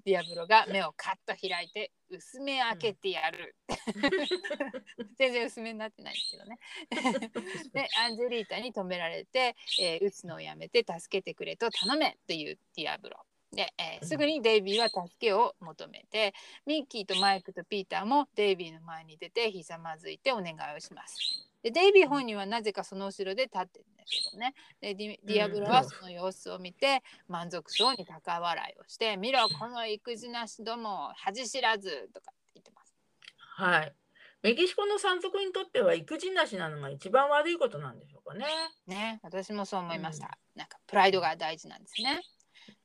[0.05, 3.55] ディアブロが目をカッと開いて薄め開けてやる。
[5.19, 6.59] 全然薄めになってないですけどね。
[7.75, 13.19] でアンジェリータに止められて、えー撃つのをやめて助けてくれと頼めっていうディアブロ。
[13.57, 16.35] で、えーすぐにデイビーは助けを求めて
[16.67, 21.17] ミッキーとマイクとピーターもデイビーの前に出てひざまずいてお願いをします。
[21.63, 32.95] でデイビー本人はなぜかその後ろで立ってるんだけどねでディアブロはその様子を見て満足そうに高笑いをして「見ろこの意気地なしども恥知らず」とかって言ってます。
[33.39, 33.95] はい。
[34.43, 38.47] メキシコの山賊にとっては育児なしなのが一番悪いことなんでしょうかね。
[38.87, 40.39] ね私もそう思いました。
[40.55, 42.21] なんかプライドが大事なんですね。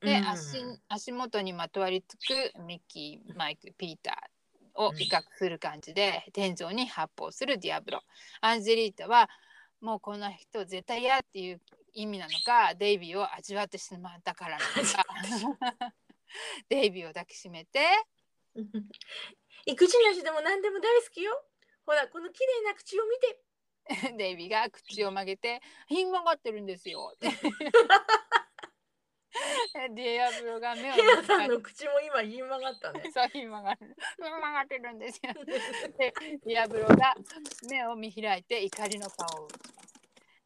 [0.00, 0.28] で、うん。
[0.28, 0.58] 足
[0.88, 8.00] 足元にまとわりつくミッキーマイクピーターを威嚇する感じで天井に発砲するディアブロ。
[8.40, 9.28] アンジェリータは
[9.80, 11.60] もうこの人絶対嫌っていう
[11.94, 14.64] 意味なのかデイビーを味わってしまったからな
[15.40, 15.94] のか。
[16.68, 17.80] デイビーを抱きしめて。
[19.66, 21.44] 育児なしでも何でも大好きよ。
[21.86, 23.42] ほらこの綺麗な口を見て。
[24.16, 27.16] デイビーが口を曲げて「ひん曲がってるんですよ」
[29.94, 33.10] ディアブロが目をヘアさんの口も今言い曲がったね。
[33.12, 33.96] そうひん曲がる。
[34.18, 35.32] 曲がってるんですよ。
[35.98, 36.12] で
[36.44, 37.14] ディアブロが
[37.68, 39.48] 目を見開いて怒りの顔を。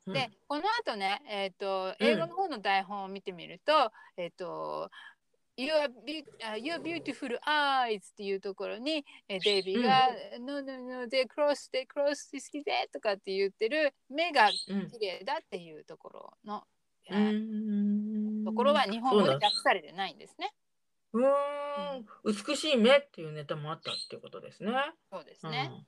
[0.06, 0.12] うん。
[0.12, 4.90] で、この後ね、えっ、と、英語の方の台本を見てみると、えっ、と、
[5.58, 14.90] Your, beau- あ Your beautiful eyes っていうところに、えーデイビーが、No, no, no, they cross, they cross, 好きでとかって言ってる目がうん。
[14.90, 16.62] 綺麗だっていうところの、
[17.08, 20.54] うーんところは日本語で訳されてないんですね。
[21.12, 21.26] うー
[21.98, 24.72] ん美しい目っていうネタもあったっていうことですね。
[25.12, 25.70] そうですね。
[25.72, 25.86] うん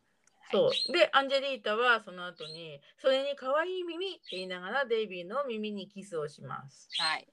[0.50, 6.88] そうでアンジェリータはその後にそれに可愛い耳って言いながらデイビーの耳にキスをします。
[6.98, 7.28] はい。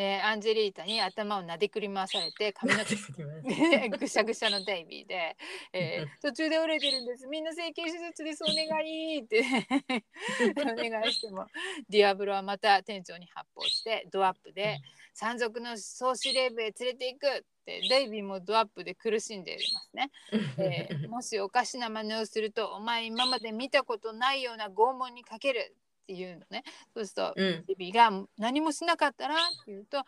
[0.00, 5.36] でアンジェリータに頭をなでくり回されて髪の毛ぐしゃぐしゃのデイビーで、
[5.74, 7.26] えー途中で折れてるんです。
[7.26, 8.42] みんな整形手術です。
[8.42, 9.44] お願いって
[10.56, 11.46] お願いしても、
[11.90, 14.78] ディアブロはまた店長に発砲して、ドアップで
[15.12, 20.10] 山賊の総司令部へ連れて行くって、デイビーもドアップで苦しんでいますね。
[20.58, 25.76] えー もしおかしな真似をすると、お前今まで見たことないような拷問にかける
[26.10, 26.64] っていうのね。
[26.92, 30.02] そうすると、うビーが何もしなかったらって言うと、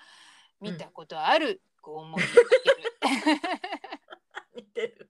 [0.60, 2.32] 見たことある拷問にか
[2.64, 3.40] ける。
[4.56, 5.08] 似てる。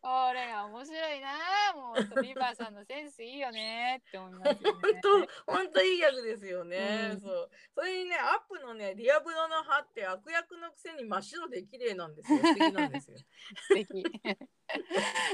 [0.00, 1.28] これが面白いな
[1.76, 5.00] もうビバーさんのセンスいいよねって思いますよ本ね。
[5.46, 7.10] 当本当いい役ですよね。
[7.12, 12.38] うんそうそれにねアップのねディアブロの歯って悪役のくせに真っ白で綺麗なんですよ。
[12.38, 13.16] 素敵なんですよ。
[13.68, 14.02] 素敵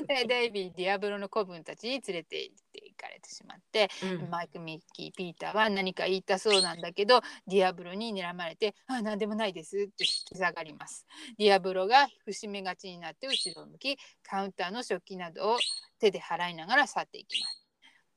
[0.07, 11.07] でデイビーディアブロの子分たちに連れて行っていかれてしまって、うんマイクミッキーピーターは何か言いたそうなんだけどディアブロに睨まれて「あ何でもないです」って引き下がります。
[11.39, 15.59] ディアブロが伏し目がちになって後ろを向きカウンターの食器などを
[15.99, 17.65] 手で払いながら去っていきます。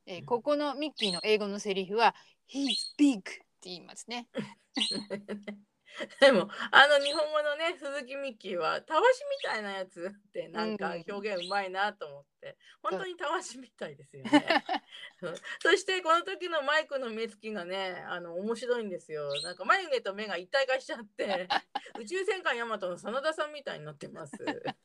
[0.06, 2.14] えーうんここのミッキーの英語のセリフは
[2.52, 4.28] 「He's big」って言いますね。
[6.20, 14.30] でもあの日本語のね鈴木ミッキーはたわしみたいなやつってなんかうん表現うまいなと思って、本当にたわしみたいですよね。
[15.22, 19.28] うんそしてこの時のマイクの目つきがねあの面白いんですよ。
[19.42, 21.48] なんか眉毛と目が一体化しちゃって
[21.98, 24.36] 宇宙戦艦ヤマトの真田さんみたいになってます。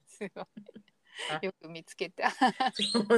[0.06, 0.48] すごいあ。
[1.42, 2.32] よく見つけた。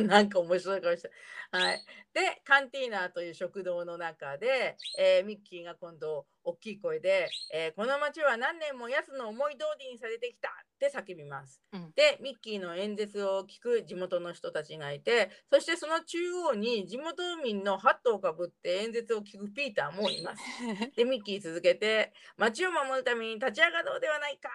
[0.02, 1.12] なんか面白い顔して。
[1.52, 1.86] はい。
[2.14, 11.62] で、カンティーナーという食堂の中で、えーミッキーが今度、大きい声で、えーこの街は何年も奴の思い通りにされてきたって叫びます。
[11.74, 20.44] うんで、ミッキーの演説を聞く地元の人たちがいて、そしてその中央に地元民のハットをかぶって演説を聞くピーターもいます。
[20.96, 24.50] で、ミッキー続けて、街を守るために立ち上がろうではないか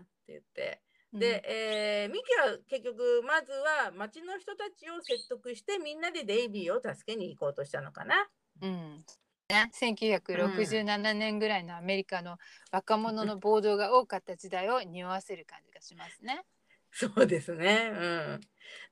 [0.00, 0.82] って言って、
[1.12, 8.28] で、えーミキは結局まずは町の人たちを説得してみんなでデイビーを助けに行こうとしたのかな。
[8.60, 9.04] うん
[9.48, 12.36] ね、1967年ぐらいのアメリカの
[12.70, 16.44] 若者の暴動が多かった時代を匂わせる感じがしますね。
[16.90, 17.90] そうですね。
[17.92, 18.40] うん。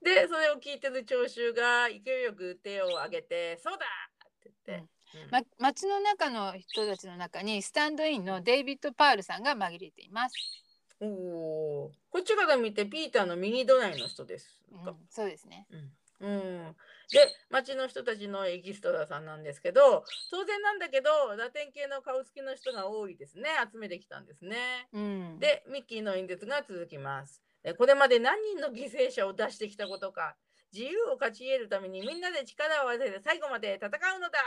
[0.03, 3.87] で、それを聞いてる聴衆が勢いよく手を挙げて、そうだ
[4.25, 4.85] って言って。
[4.85, 10.66] うんま、街の中の人たちの中にスタンドインのデイビッド・パールさんが紛れています。
[11.01, 11.97] おおー。
[12.11, 14.90] こっちから見てピーターの右隣の人ですか？
[14.90, 15.66] うん、そうですね。
[15.70, 16.76] うんうん、
[17.12, 24.88] で町の人たちのエキストラさんなんですけど当然なんだけどラテン系の顔つきの人が多いですね集めてきたんですね。
[24.94, 27.42] うん、でミッキーの演説が続きます。
[27.64, 30.36] えこれまで何人の犠牲者を出してきたことか
[30.72, 34.38] 自由を勝ち得るためにみんなで力を合わせて最後まで戦うのだ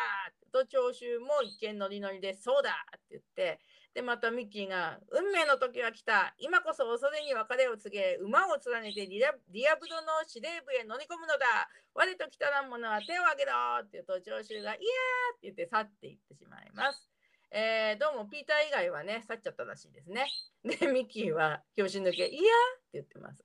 [0.51, 3.59] と聴衆も一見ノリノリでそうだって言って
[3.99, 13.51] でまたミッキーが「運命の時は来た今こそ恐れに別れを告げ馬を連ねてディアディアブロの司令部へ乗り込むのだ我と来たらん者は手を挙げろ!」
[13.83, 17.11] って言うと聴衆が「いやー!」って言って去っていってしまいます。
[17.51, 20.25] えーどうもピーター以外はね去っちゃったらしいですね。
[20.63, 23.43] でミッキーは拍子抜け「いや!」って言ってます。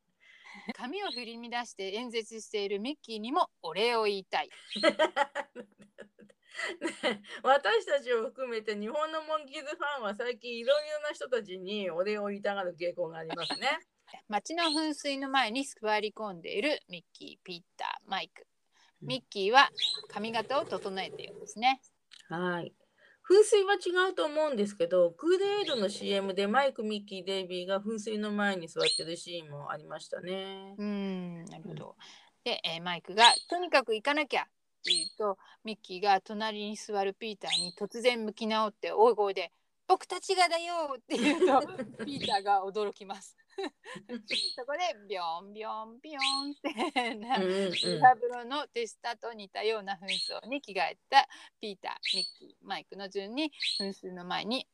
[0.76, 4.50] 髪を振り乱して演説しているミッキーにもお礼を言いたい。
[7.02, 13.78] ね、私たちを含めて日本のモンキーズファンは最近いろいろな人たちにお礼を言いたがる傾向がありますね。
[14.28, 18.46] 街の噴水の前に座り込んでいるミッキー、ピーター、マイク。
[19.00, 19.70] ミッキーは
[20.08, 21.80] 髪型を整えているんですね。
[22.28, 22.72] はい。
[23.28, 30.74] 噴水は違うと思うんですけど、クールエイドの CM でマイク、ミッキー、デイビーが噴水の前に座ってるシーンもありましたね。
[30.76, 31.96] うん、なるほど。
[32.44, 34.46] で、えーマイクがとにかく行かなきゃ
[34.84, 39.50] って言うと、ミッキーが隣に座るピーターに突然向き直って大声で
[39.86, 41.60] 僕たちがだよって言うと、
[42.04, 43.36] ピーターが驚きます。
[44.56, 46.54] そこでビョンビョンビョンっ
[46.96, 50.06] てなうんうんうんリハブロの手下と似たような紛
[50.42, 51.28] 争に着替えた
[51.60, 54.66] ピーター、ミッキー、マイクの順に噴水の前に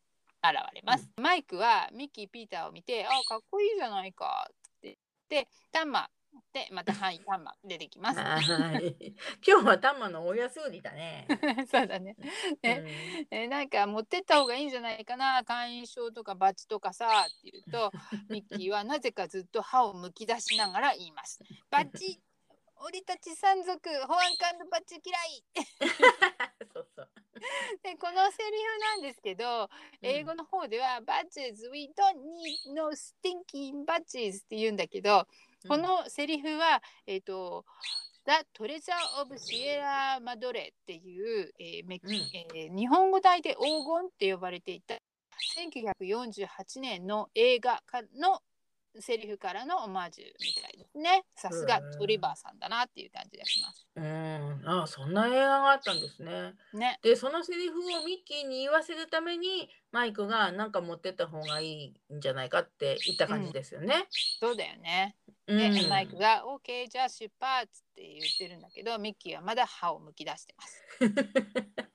[0.42, 1.08] 現れます。
[1.16, 4.96] マイクはミッキー、ピーターを見て、あ、かっこいいじゃないかって
[5.30, 6.08] 言って、タンマ
[6.52, 8.18] でまたはい、タンマ出てきます。
[8.18, 8.40] は
[8.80, 8.96] い。
[9.46, 11.26] 今日はタンマのお安売りだね。
[11.70, 12.16] そうだね。
[12.62, 17.92] ねうんえなんか持ってった方がいいんじゃないかな会員証とかバッジとかさって言うと
[18.28, 21.40] ミッキーはなぜかずっと歯をむき出しながら言います。
[21.70, 22.20] バッジ
[22.82, 25.44] 俺たち山賊保安官のバッジ嫌い
[26.72, 27.10] そうそう。
[27.82, 29.68] でこのセリフなんですけど
[30.02, 35.26] 英語の方では「バッジ s we don't need no stinking badges」って言うんだけど
[35.68, 37.64] このセリフは、えっ、と、
[38.26, 42.14] The Treasure of Sierra Madre っていう、えーメキうん。
[42.54, 44.96] えー日本語題で黄金って呼ばれていた
[45.56, 48.40] 1948年の映画かの
[48.98, 51.24] セリフからのオマージュみたいですね。
[51.36, 53.86] さすがトリバーさんだなっていう感じがします。
[53.96, 56.54] うん、ああそんな映画があったんですね。
[56.74, 56.98] ね。
[57.02, 64.06] でそのセリフをミッキーに言わせるためにマイクが何か持ってった方がいいんじゃないかって言った感じですよね。
[64.40, 65.16] そうだよね。
[65.46, 70.84] うんで、マイクが OK じゃあ出発って言ってるんだけどミッキーはまだ歯をむき出してます。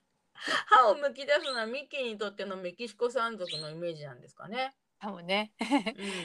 [0.67, 4.75] 歯をむき出すのはミッキーにとってのメキシコ山賊のイメージなんですかね。
[5.05, 5.51] かもね。
[5.59, 5.63] う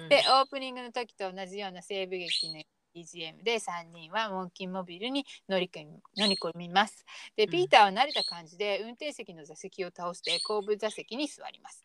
[0.06, 2.62] ん でオープニングの時と同じような西部劇の
[2.94, 7.04] BGM で3人はモンキーモビルに乗り込み乗り込みます。
[7.36, 11.82] でうんピーターは慣れた感じで運転席の座席を倒して後部座席に座ります。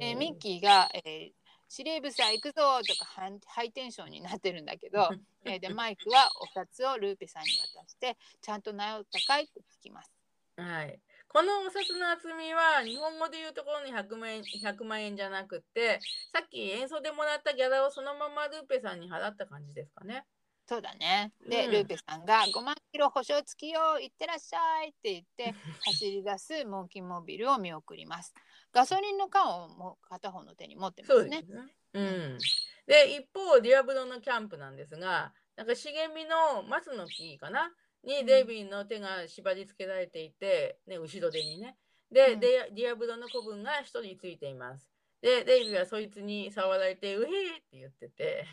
[0.00, 1.32] でミッキーが、えー
[1.66, 3.06] 司令部さ行くぞとか
[3.46, 5.08] ハイテンションになってるんだけど、
[5.44, 10.12] えーでマイクはお札をルーペさんに渡してちゃんと治ったかいって聞きます。
[10.56, 11.00] はい。
[11.34, 15.98] このお札の厚みは日本語で言うところに100万円 ,100 万円じゃなくて
[16.32, 20.22] さっき演奏でもらったギャラをそのままルーペさんに払った感じですかね。
[20.68, 21.32] そうだね。
[21.50, 25.56] で、うんルーペさんが5万キロ保証付きよ、行ってらっしゃいって言って
[25.86, 28.32] 走り出すモンキーモビルを見送ります。
[28.70, 31.52] ガソリンの缶をもう片方の手に持ってますねそうです。
[31.52, 31.76] ね。
[31.94, 32.38] うん。
[32.86, 37.74] で一方ディアブロのキャンプなんですがなんか茂みの松の木かな
[38.04, 41.76] にデイビーの手が縛り付けられていて、ね、後ろ手にね。
[42.10, 44.88] で、うんディディアブロの子分が一人ついています。
[45.20, 47.30] でデイビーはそいつに触られて「うへーっ
[47.70, 48.44] て言ってて。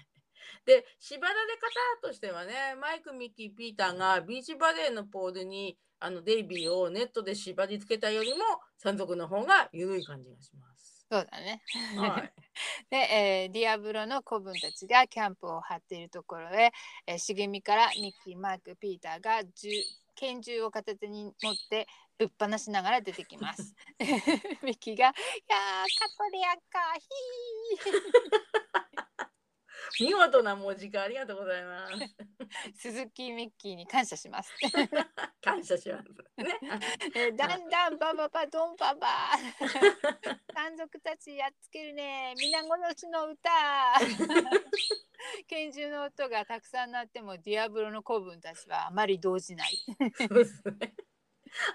[0.66, 1.58] で縛られ
[2.02, 8.44] 方としてはねマイクミッキーピーターがビーチバレーのポールにあのデイビーをネットで縛り付けたよりも
[8.78, 10.71] 山賊の方が緩い感じがします。
[11.12, 11.62] そうだね。
[11.98, 12.34] はい、
[12.90, 16.72] で、えーディアブロの子分たちがキャンプを張っているところへ、
[17.06, 19.70] えー茂みからミッキー、マーク、ピーターが銃
[20.16, 21.86] 拳銃を片手に持って
[22.18, 23.76] ぶっ放しながら出てきます。
[24.64, 29.04] ミッキーが「いやーカトレアかヒー」
[30.00, 31.94] 見事な文字化ありがとうございます。
[32.76, 34.54] 鈴木ミッキーに感謝します。
[35.42, 36.10] 感謝します。
[36.44, 36.60] ね。
[37.16, 39.08] えーだんだんバババドンババ
[40.56, 43.50] 山賊たちやっつけるね皆殺しの歌
[45.48, 49.78] 拳銃の音がたくさん鳴ってもディアブロの子分たちはあまり動じない。
[50.18, 50.96] そうですね。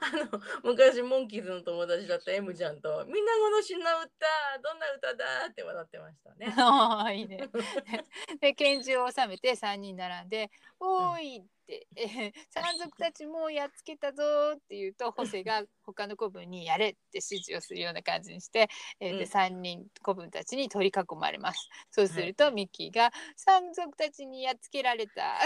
[0.01, 6.47] あの昔モンキーズの友達だった M ちゃんと「みんな殺しの歌どんな歌だ?」って笑ってましたね。
[7.17, 7.49] いいね。
[8.41, 10.51] で拳銃を収めて3人並んで
[10.81, 18.69] 「おーい!」って、えー山賊たちもうやっつけたぞーって言うと ホセが他の子分にやれって指示をするような感じにして、
[19.01, 21.69] えーでうん3人子分たちに取り囲まれます。
[21.91, 25.41] そうするとミッキーが「山賊たちにやっつけられた」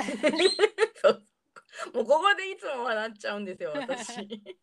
[1.02, 1.26] そう
[1.94, 4.26] もうここでいつも笑っちゃうんですよ私。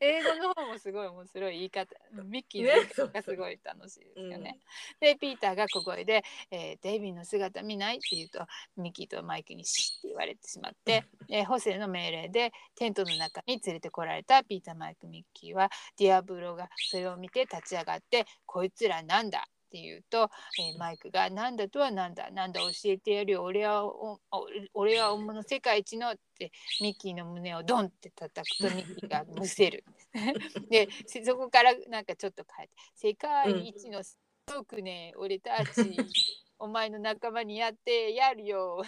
[0.00, 4.60] 英語の方もすごい面白い言い方 ミッキーのね言い方がすごい楽しいですよね。
[5.00, 8.46] でピーターが小声で、えーデイビーの姿見ない?」って言うと
[8.76, 29.84] ミッキーとマイクに「シッ」って言われてしまって、えーホセの命令でテントの中に連れてこられたピーターマイクミッキーはディアブロがそれを見て立ち上がって「こいつらなんだ?」って言うと、えーマイクが「なんだとはなんだなんだ教えてやるよ俺はおお俺は本物世界一の」ってミッキーの胸をドンって叩くと ミッキーがむせる。
[30.70, 34.16] でせそこからなんかちょっと変えて「世界一のす
[34.46, 35.72] ごくね俺たち
[36.60, 38.84] お前の仲間にやってやるよ」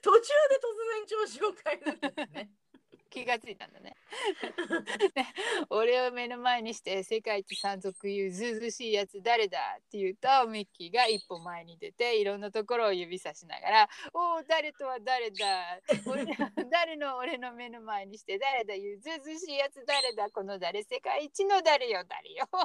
[0.00, 2.50] 途中で突然調子を変えるんですね。
[3.10, 3.93] 気がついたんだね。
[5.14, 5.24] で
[5.70, 15.80] 俺を目の前にして世界一山賊言うずうずしいやつ誰だって言うとミッキーが一歩前に出ていろんなところを指さしながら「おお誰とは誰だ？
[16.06, 16.24] 俺
[16.70, 18.76] 誰の俺の目の前にして誰だ？
[18.76, 20.30] 言うずうずしいやつ誰だ？
[20.30, 20.82] この誰？
[20.82, 22.48] 世界一の誰よ誰よ」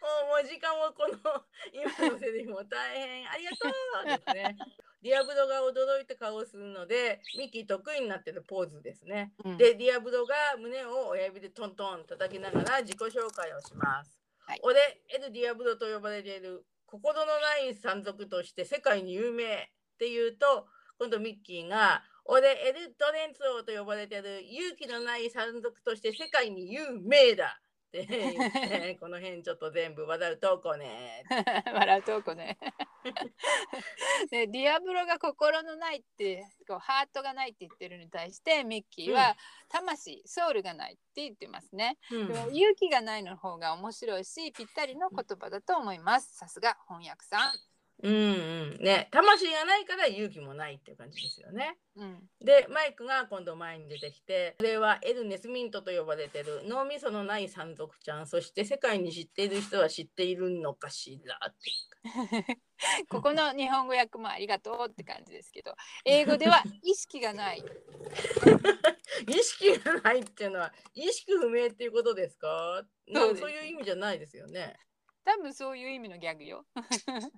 [0.00, 3.28] もうもう時間もこの今のセリフも大変。
[3.28, 3.72] ありがとう。
[4.06, 4.56] ですね。
[5.02, 9.32] ディアブロが驚いた顔をするのでミキ得意になってるポーズですね。
[9.44, 14.18] うんでディアブロが胸を親指でトントン叩きながら自己紹介をします。
[14.46, 20.66] はい俺エル・ディアブロと呼ばれている心のない山賊として世界に有名っていうと
[20.98, 27.60] 今度ミッキーが俺エル・ドレンツォーと呼ばれている勇気のない山賊として世界に有名だ
[27.92, 31.24] って言ってこの辺ちょっと全部笑うとこね。
[31.72, 32.58] 笑うとこね。
[34.30, 39.36] でディアブロが心のないってこうハートがないって言ってるのに対してミッキーは
[39.68, 41.98] 魂、ソウルがないって言ってますね。
[42.10, 46.34] うんでも勇気がないの方が面白いしぴったりの言葉だと思います。
[46.36, 47.71] さすが翻訳さん。
[48.02, 51.78] うんうんね魂がないから勇気もないっていう感じですよね。
[51.94, 65.74] うん、でマイクが今度前に出てきてこれはエル・ネスミントと呼ばれてる脳みそのない山賊ちゃんそして世界に知っている人は知っているのかしらっていう ここの日本語訳もありがとうって感じですけど
[66.04, 67.62] 英語では意識がない。
[69.28, 72.82] 意識がないっていうのは意識不明っていうことですか？
[73.06, 74.76] なんかそですそうういう意味じゃないですよね。
[75.24, 76.64] 多分そういう意味のギャグよ。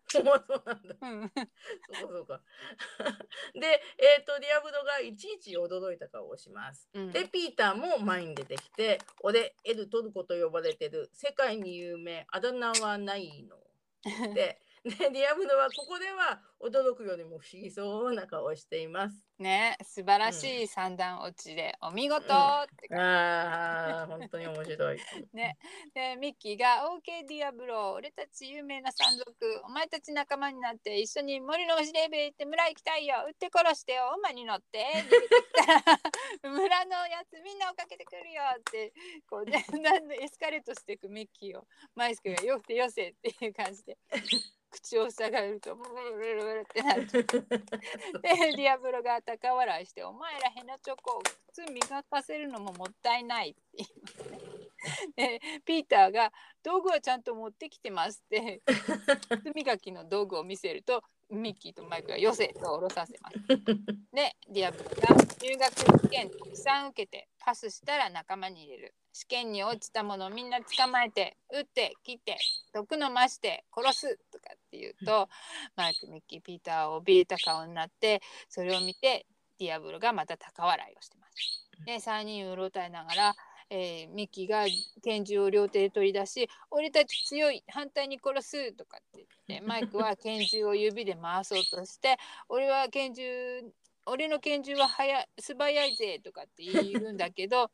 [0.08, 0.96] そうなんだ。
[1.00, 2.40] うんそうかそうか。
[3.54, 6.88] で、えっ、と、ディアブロがいちいち驚いた顔をします。
[6.94, 13.56] うんで、ピーターも前に出てきて、俺、エル・トルコと呼ばれてる世界に有名、あだ名はないの。
[14.34, 14.60] で、
[14.90, 19.16] でディアブロはここでは驚くよりも不思議そうな顔をしています。
[19.38, 22.26] ね素晴らしい三段落ちでお見事っ
[22.76, 23.02] て感じ。
[23.02, 24.98] ああ、本当に面白白い。
[25.32, 25.56] ね、
[25.94, 29.26] でミッキーが「OK ディアブロ俺たち有名な山賊。
[29.64, 33.24] お前たち仲間になって一緒に森の司令部へ行って村行きたいよ。
[33.28, 34.14] 撃って殺してよ。
[34.16, 36.00] 馬に乗って」逃げてきたら
[36.42, 38.92] 村のやつみんな追っかけてくるよって
[39.28, 41.66] こうねだんだんエスカレートしていくミッキーを。
[41.94, 43.96] マイスクが「よくてよせ」っていう感じで
[44.74, 51.22] 口を塞がれるとブルブルブルってなって でディアブロが高笑いして「お前らヘナチョコ
[51.52, 54.40] 靴磨かせるのももったいない」って言いますね。
[55.16, 56.32] でピーターが
[56.64, 58.62] 「道具はちゃんと持ってきてます」って
[59.28, 63.36] 靴磨きの道具を見せるとミッキーとマイクが「よせ」と下ろさせます。
[64.12, 68.94] でディアブロが入学試験たくさん受けてパスしたら仲間に入れる。
[69.14, 72.36] 試験に落ちたものをみんな捕まえて撃って切って
[72.74, 75.28] 毒飲まして殺すとかって言うと
[75.76, 79.24] マイクミッキーピーターを怯えた顔になってそれを見て
[79.60, 81.34] ディアブロがまた高笑いをしてます。
[81.86, 83.34] で3人うろたえながら、
[83.70, 84.64] えーミッキーが
[85.02, 93.62] 拳銃を両手で取り出し「俺たち強い反対に殺す」とかって言って マイクは拳銃を指で回そうとして「俺は拳銃
[94.06, 97.70] 俺の拳銃は速い素早いぜ」とかって言うんだけど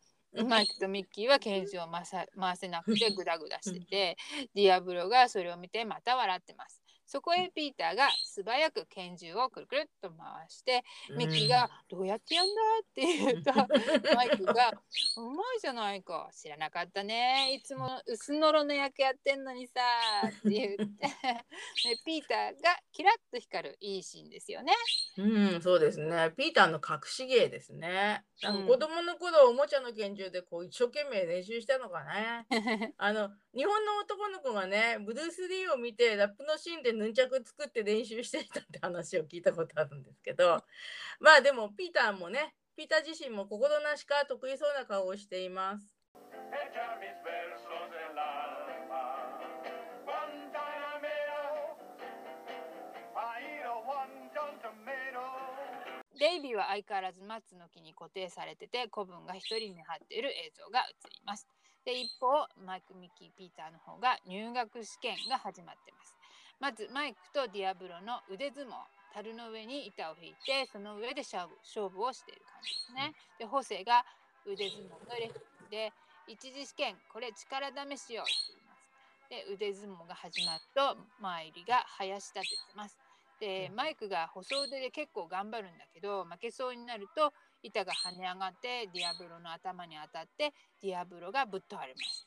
[0.47, 4.17] マイクとミッキーは拳銃を回さ回せなくてグダグダしてて
[4.55, 6.80] ディアブロがそれを見てまた笑ってます。
[7.11, 10.85] そこへピーターが素早く拳銃をくるくるっと回して
[11.17, 13.53] ミッキーが「どうやってやんだ?」って言うと
[14.15, 14.71] マイクが
[15.19, 19.81] 「うまいじゃないか知らなかったねいつも薄のろの役やってんのにさ」
[20.25, 20.85] って言って
[21.83, 24.73] でピーターがキラッと光るいいシーンですよね。
[25.17, 26.31] うん、そうですね。
[26.37, 28.25] ピーターの隠し芸ですね。
[28.43, 32.47] なんか子供の頃、おもちゃの拳銃でこう一生懸命練習したのかね。
[32.99, 40.63] あの日本の男の子がね、ブルース・リーを見てラップのシーンでヌンチャク作って練習していたって話を聞いたことあるんですけど、
[41.19, 45.97] まあでもピーターもね、ピーター自身も心なしか得意そうな顔をしています。
[56.21, 61.49] デイビーは相変わらず松の木に固定されてて古文が一人に張っている映像が映ります。
[61.91, 66.15] で一方マイク・ミッキー・ピーターの方が入学試験が始まってます。
[66.61, 68.71] まずマイクとディアブロの腕相撲
[69.13, 73.13] 樽の上に板を敷いてその上で勝負勝負をしている感じですね。
[73.41, 74.05] でホセが
[74.47, 75.93] 腕相撲のレフリーで
[76.29, 78.31] 一次試験これ力試しよって
[79.29, 79.51] 言います。
[79.51, 82.97] で腕相撲が始まると周りが囃し立ててます。
[83.41, 87.33] でマイクが細腕で結構頑張るんだけど負けそうになると
[87.63, 90.53] 板が跳ね上がってディアブロの頭に当たって
[90.83, 92.27] ディアブロがぶっ飛ばれます。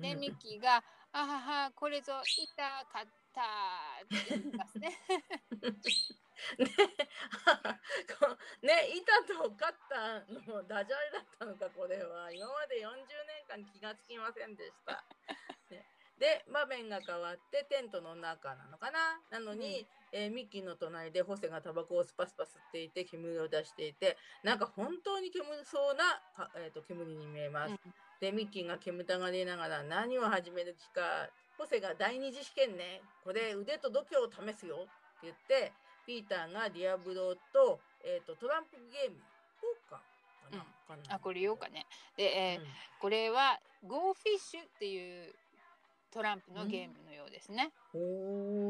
[0.00, 2.62] で ミッキーが「あははこれぞ板
[2.92, 3.42] 勝った」
[4.04, 4.98] って言いますね。
[6.58, 6.66] ね、
[8.62, 12.32] ね、板とカッターのダジャレだったのか、これは。
[12.32, 12.90] 今まで40
[13.26, 15.04] 年間気がつきませんでした。
[16.24, 19.20] ねで、場面が変わってテントの中なのかな？
[19.30, 27.74] なのに、えーミッキーの隣でホセがタバコをスパスパ吸っていて煙を出していて、なんか本当に煙そうな、かえー、と煙に見えます。
[28.20, 34.76] で、ミッキーが煙たがりながら何を始める気か、ホセが第二次試験ね、これ腕と度胸を試すよ。
[34.76, 35.72] って言って、
[36.06, 39.16] ピーターがディアブロと,、えー、とトランプゲーム、
[39.60, 39.98] ポーカー
[40.52, 40.62] うん。
[41.08, 41.86] あこれ言おうかね。
[42.16, 42.60] で、えー
[43.00, 45.34] これは Go Fish っていう
[46.14, 47.72] トランプのゲームのようですね。
[47.92, 48.00] うん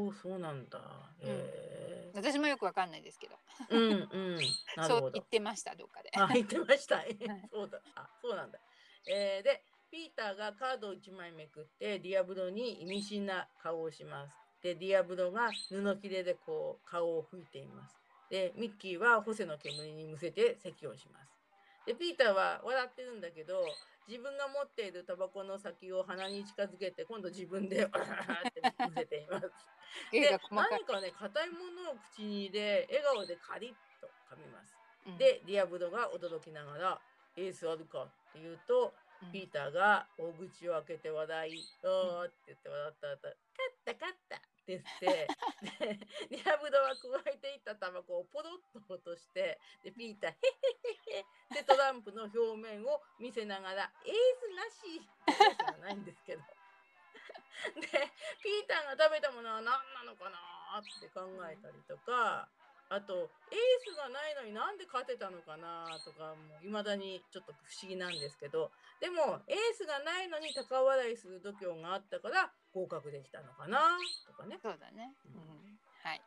[0.07, 0.79] おー、そうなんだ。
[1.21, 4.37] え私もよくわかんないですけど、ー、うんうん。
[4.75, 5.25] なるほどそう言っ。
[5.25, 6.09] てましたどっかで。
[6.15, 7.03] あ、言ってました。
[7.51, 7.79] そうだ。
[7.93, 8.59] あ、そうなんだ。
[9.07, 14.35] えーで、ピーターがカードを1枚めくって、ディアブロに意味深な顔をします。
[14.61, 17.95] で、ディアブロが布切れでこう顔を拭いています。
[18.29, 21.31] で、ミッキーはホセの煙にむせて咳をします。
[21.85, 23.63] で、ピーターは笑ってるんだけど、
[24.07, 27.99] 自分が持っているタバコの先を鼻に近づけて、今度自分で って
[28.79, 29.51] むせています。
[30.11, 30.85] 芸で何。
[30.85, 34.75] かね、硬いものを口に入れ、笑顔でカリッと噛みます。
[35.07, 37.01] うん、で、ディアブロが驚きながら、
[37.35, 44.24] エースあるかって言うと、うんピーターが大口を開けて笑い、おーって言って笑った後、勝った勝った
[44.65, 45.29] って言って、
[45.77, 45.99] で
[46.33, 56.41] ディアブロは咥えていったタバコをポロッと落として、で、ピーター、へへへへで、トランプの表面を見せながら、エースらしいってエースがないんですけど。
[57.79, 57.87] で、
[58.41, 62.49] ピーターが食べたものは何なのかなって考えたりとか、
[62.89, 73.79] あと、エースがないのになんで勝てたのかなとか、もう未だにちょっと不思議なんですけど、でも、エースがないのに高笑いする度胸があったから合格できたのかな？
[74.27, 74.59] とかね。
[74.61, 75.13] そうだね。
[75.25, 75.35] ううん。
[75.39, 76.21] ん、はい。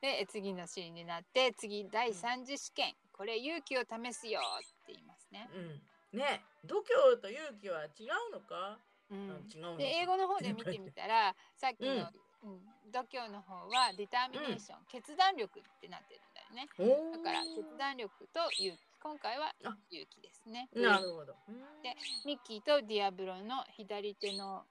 [0.00, 2.94] で次のシーンになって次第三次試験。
[3.12, 5.48] これ勇気を試すよって言いますね。
[5.52, 6.18] うん。
[6.18, 6.42] ね。
[6.64, 8.78] 度胸と勇気は違うのか、
[9.10, 12.12] ううんん、違うで英語の方で見てみたら さっきの、う
[12.44, 16.68] うん度胸の方はディターミネーション、決断力ってなってるんだよね。
[17.12, 19.76] だから決断力と勇気今回はあ。
[19.90, 20.68] 勇気ですね。
[20.72, 21.36] なるほど。
[21.82, 21.94] で
[22.24, 24.66] ミッキーとディアブロの左手の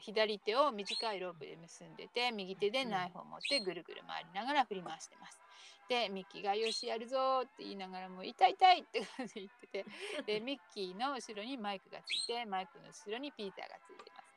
[0.00, 5.40] 左手を短いロープで結んでて右手でナイフを持ってぐるぐる回りながら振り回してます。
[5.88, 9.84] でミッキーが「よしやるぞ」って言いながらも「痛い痛い」って感じで言ってて
[10.38, 14.30] でミッキーの後ろにマイクがついてマイクの後ろにピーターがついてます。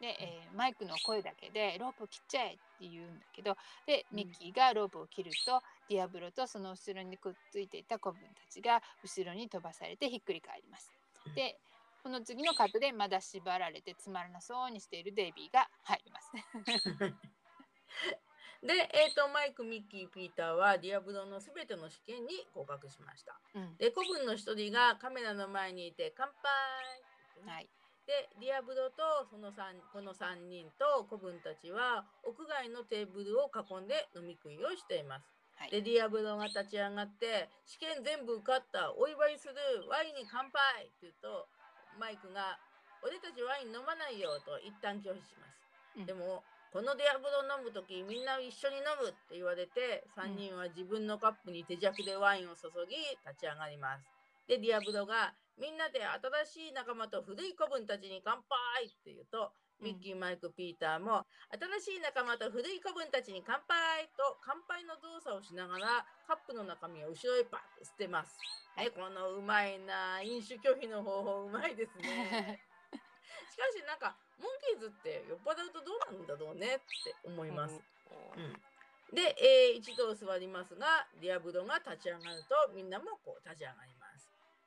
[0.00, 10.92] で、えーマイクの声だけで「ロープを切っちゃえ」って言うんだけどでミッキーがロープを切るとディアブロとその後ろにくっついていた子分たちが後ろに飛ばされてひっくり返ります。
[11.34, 11.58] で
[12.06, 16.30] この次のカットでまだ縛られてつまらなそうにしているデイビーが入ります。
[18.62, 23.40] で、えー、とマイク、ミッキー、ピーターはディアブロのすべての試験に合格しました。
[23.54, 26.44] うんで、子分の一人がカメラの前にいて乾杯
[27.44, 27.68] ねはい、
[28.06, 35.26] で、ディアブロとその三この3人と子分たちは屋外のテーブルを囲んで飲み食いをしています。
[35.56, 39.54] はいで、ディアブロが立ち上がって試験全部受かったお祝いする
[39.88, 41.48] ワインに乾杯って言うと
[41.98, 42.58] マイクが
[43.02, 45.56] 俺たちワイン飲まないよと一旦拒否します。
[45.98, 54.04] うんでもこのディアブロ飲む時みんな一緒に飲むって言われて3人は自分のカップに手酌でワインを注ぎ立ち上がります。
[54.46, 61.26] でディアブロがみんなで新しい仲間と古い子分たちに乾杯って言うとうんミッキー、マイク、ピーターも
[61.80, 68.36] 新しい仲間と古い子分たちに乾杯と乾杯の動作をしながらカップの中身を後ろへパッと捨てます。
[68.74, 72.60] はいね、このうまいな飲酒拒否の方法うまいですね。
[73.52, 76.84] しかしなんかモンキーズって酔っ払うとどうなるんだろうねって
[77.24, 77.80] 思います。
[78.36, 78.62] うん
[79.12, 83.95] で、えー一度座りますがディアブロが立ち上がるとみんなもこう立ち上がります。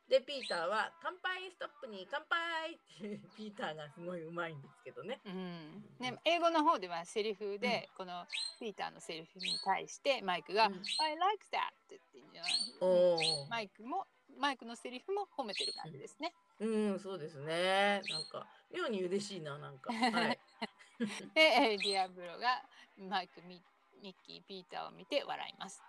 [0.09, 5.21] でピーターは「乾杯ストップに乾杯!」ってピーターがすごいうまいんですけどね。
[5.25, 8.25] うん、ね英語の方ではセリフで、この
[8.59, 12.53] ピーターのセリフに対してマイクが「うん I like that」って言ってんじゃない？
[12.81, 14.07] おーマイクも
[14.37, 16.33] マイクのセリフも褒めてる感じですね。
[16.59, 18.01] うんそうですね。
[18.09, 19.93] なんか妙に嬉しいななんか。
[19.93, 20.39] はい。
[21.35, 22.63] で、えーディアブロが
[22.97, 23.61] マイクミ
[24.01, 25.81] ミッキーピーターを見て笑います。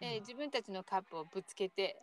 [0.00, 1.96] えー自分たちのカップをぶつけて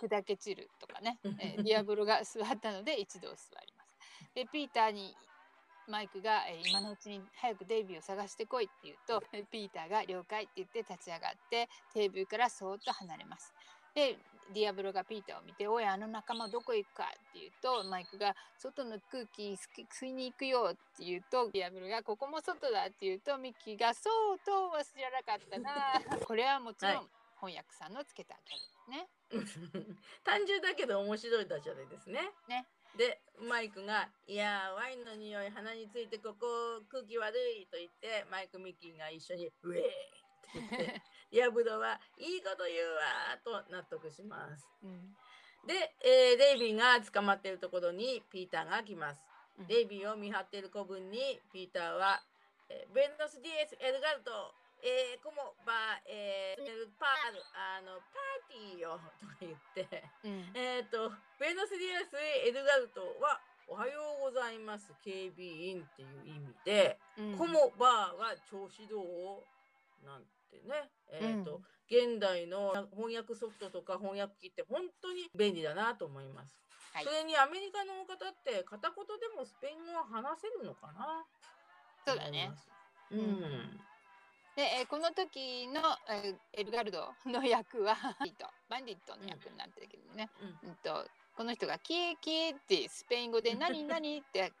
[0.00, 3.96] 砕け散るとかね、えーディアブロが座ったので一度座ります。
[4.34, 5.14] でピーターに
[5.86, 13.52] マイクが、えー今のうちに早くデイビーを探してこいって言うとえーピーターが了解って言って立ち上がってテーブルからそーっと離れます。
[13.94, 14.16] で
[14.54, 25.72] ディアブロがピーターを見て「おいあの仲間どこ行くか?」って言うとマイクが「外の空気吸いに行くよ」って言うとディアブロが「ここも外だ」って言うとミッキーが「そうとは知らなかったな」
[26.26, 27.06] これはもちろんはい
[27.40, 29.96] 翻訳さんのつけたギャグですね。
[30.24, 32.32] 単純だけど面白いダジャレですね。
[32.48, 32.66] ね
[32.96, 39.90] でマイクが「いやーワインの匂い鼻についてここ空気悪い」と言ってマイク・ミッキーが一緒に「ウェーイ!」って
[40.54, 44.66] 言ってディアブロはいいこと言うわーと納得します。
[44.82, 45.16] うん
[45.66, 49.20] で、えーデイビーが捕まっているところにピーターが来ます。
[49.58, 52.22] うんデイビーを見張っている子分にピーターは
[52.70, 60.04] 「えー Buenos días, el guardo、えー、 cómo va、えー、エルパールあのパーティーよ」とか言って。
[60.24, 70.06] うんえっ、と、 Buenos días, el guardo は、おはようございます、警備員っていう意味で、うん cómo va は調子どう？
[70.06, 76.54] なんてね、えっ、と、うん現代の翻訳ソフトとか翻訳機って本当に便利だなと思います。
[76.92, 81.24] はいそれにアメリカの方って片言でもスペイン語は話せるのかな？
[82.06, 82.52] そうだね。
[83.10, 83.16] う。
[83.16, 83.80] うんん。
[84.58, 85.78] で、えーこの時の、
[86.10, 90.28] えーエルガルドの役はバンディットバンディットの役になってるけどね、
[90.66, 91.06] うんと
[91.36, 94.52] この人が「キーキー」ってスペイン語で「何何?」って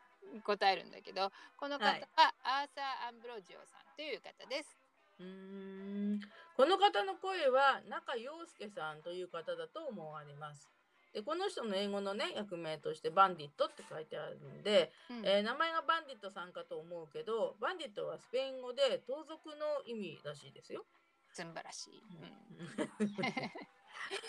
[0.44, 4.78] 答えるんだけどこの方ははいアーサー・アンブロジオさんという方です。
[5.18, 6.20] うーん
[6.56, 10.77] この方の声は中陽介さんという方だと思われます。
[11.12, 15.26] でこの人の英語のね役名としてバンディットって書いてあるんで、うん。
[15.26, 20.84] えー名前がバンディットさんかと思うけどバンディットはスペイン語で盗賊の意味らしいですよ。
[21.32, 22.02] 素晴らしい、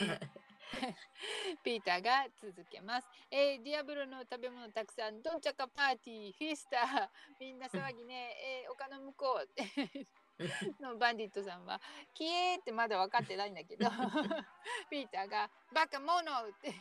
[0.01, 0.09] うん。
[0.09, 0.95] はい
[1.63, 3.07] ピーターが続けます。
[3.31, 9.49] えーディアブロの食べ物たくさん、ドンチャカパーティー、フィスタ、みんな騒ぎね、えー丘の向こう
[10.79, 11.81] のバンディットさんは、
[12.13, 13.89] キエーってまだ分かってないんだけど、
[14.89, 16.73] ピーターがバカモノって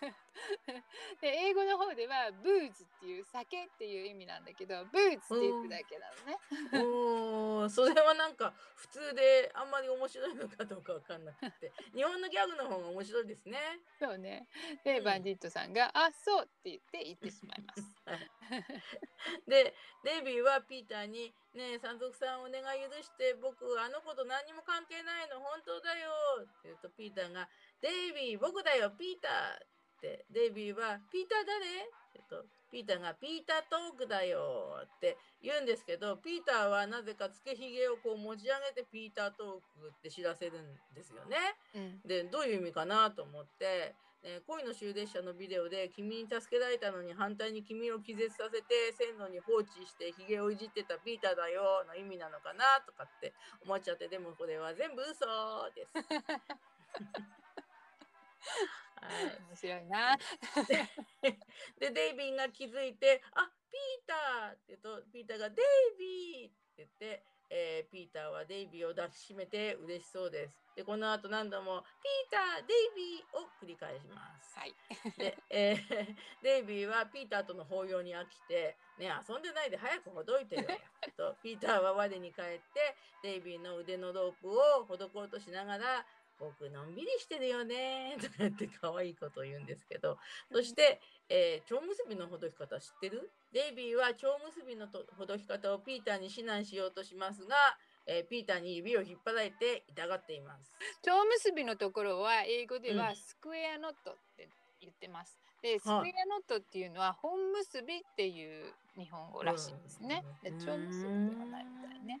[1.20, 6.38] で英語の方ではブーズっていう酒っていう意味なんだけどブーズって言うだけなのね。
[6.84, 13.80] おーそれはなんか普通であんまり面白いのかどうかわかんなくて 日本のギャグの方が面白いですね。
[13.98, 14.48] そうね。
[14.84, 17.82] で、うんバンディットさんが「あそう」って言って言ってしまいます。
[19.46, 26.10] でデイビーはピーターに「ねえ山賊さんお願い許して僕あの子と何にも関係ないの本当だよ」
[26.42, 27.48] って言うとピーターが
[27.80, 29.66] 「デイビー僕だよピーター」
[29.96, 41.36] ってデイビーは「ピーター誰?」って言うとピーターが「ピータートークだよ」って言うんですけどピーターはなぜかつけひげをこう持ち上げてピータートークって知らせるんですよね。
[41.74, 53.32] うん、でどういう意味かなと思って、ね、恋の終列車のビデオで君に助けられたのに反対に君を気絶させて線路に放置してひげをいじってたピーターだよの意味なのかなとかって
[53.64, 55.92] 思っちゃってでもこれは全部嘘です。
[59.00, 60.16] はい面白いな。
[61.78, 70.54] で デイビーが気づいて「あピーター!」って言うとピーターが「デイビー!」って言って、えーピーターはデイビーを抱きしめて嬉しそうです。
[70.74, 74.58] でこの後何度も「ピーターデイビー!」を繰り返します。
[74.58, 74.74] はい。
[75.18, 80.62] で、えー デイビーはピーターとの抱擁に飽きて「ね遊んでないで早くほどいてよ」
[81.16, 86.06] とピーターは我に返ってデイビーの腕のロープをほどこうとしながら
[86.38, 90.18] 「僕のんびりしてるよね」とか言って可愛いことを言うんですけど
[90.52, 93.30] そして、えー蝶結びのほどき方知ってる？
[93.52, 97.56] デイビーは蝶結びのとほどき方をピーターに指南しようとしますが、
[98.06, 100.76] えーピーターに指を引っ張られて痛がっています。
[101.02, 103.16] 蝶結びのところは英語ではうん。
[103.16, 104.63] スクエアノットって言って
[105.08, 105.38] ます。
[105.62, 106.04] で、スクエアノ
[106.44, 110.24] ットっていうのは本結びっていう日本語らしいんですね。
[110.42, 112.20] でうん蝶結びではないみたいね。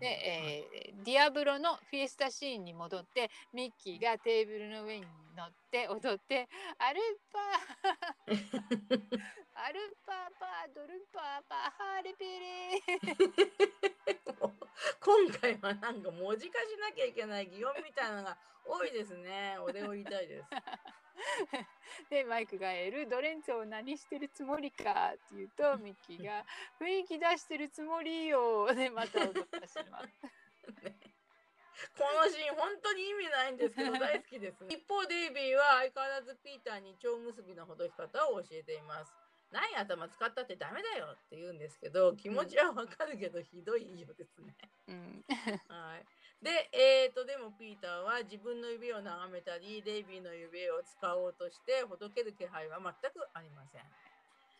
[0.00, 6.48] で、えーディアブロのフィエスタシーンに戻ってミッキーがテーブルの上に乗って踊って
[6.78, 7.00] 「アル
[7.32, 8.32] パー
[9.54, 12.82] アルパーパードルパーパーハーレペレ
[15.00, 19.58] 今回はなんか文字化しなきゃいけない擬音みたいなのが多いですね。
[19.58, 20.48] お礼を言いたいです。
[22.10, 26.44] でマイクが「エル・ドレンツォ何してるつもりか?」って言うとミッキーが
[26.80, 30.08] 「雰囲気出してるつもりよ」でまた踊ったします。
[31.98, 34.64] このシーン本当に意味ないんですけど大好きです。
[34.70, 39.12] 一方デイビーは相変わらずピーターに蝶結びのほどき方を教えています。
[39.50, 44.54] 何頭使ったってダメだよって言うんですけど気持ちはわかるけどひどいようですね。
[44.88, 45.24] うん、
[45.68, 46.06] はい。
[46.44, 53.82] で、えーと、でもピーターは自分の指を眺めたり、デイビーの指を使おうとして、ほどける気配は全くありません。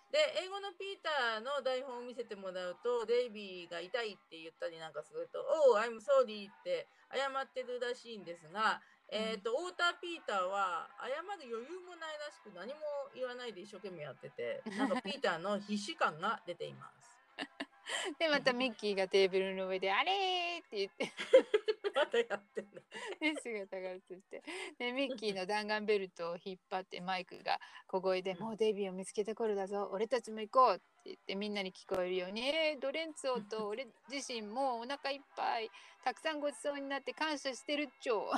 [0.09, 8.81] で、英語のピーターの台本を見せてもらうと、デイビーが痛いって言ったりなんかすると、Oh, I'm sorry って謝ってるらしいんですが、
[9.13, 12.81] えーと、太田ピーターは謝る余裕もないらしく何も
[13.13, 17.13] 言わないで一生懸命やってて、なんかピーターの必死感が出ています。
[18.19, 21.13] でまたミッキーがテーブルの上で「あれ!」って言って。
[21.95, 22.69] またやってる。
[23.21, 24.43] で姿が映って。
[24.79, 35.71] でミッキーの弾丸ベルトを引っ張ってマイクが小声で「もうデイビーを見つけた頃だぞ俺たちも行こう」って言ってみんなに聞こえるように「えー、ドレンツォと俺自身もうお腹いっぱい
[36.03, 38.31] たくさんごちそうになって感謝してるっちょ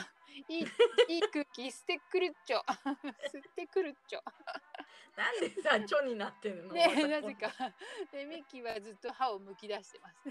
[0.49, 0.67] いい
[1.09, 4.23] いい空気吸ってくるっちょ吸ってくるっちょ」
[5.17, 6.75] なんでさ、チョになってるの？
[6.75, 7.51] ねなぜか
[8.13, 10.25] でミッキーはずっと歯をむき出してます。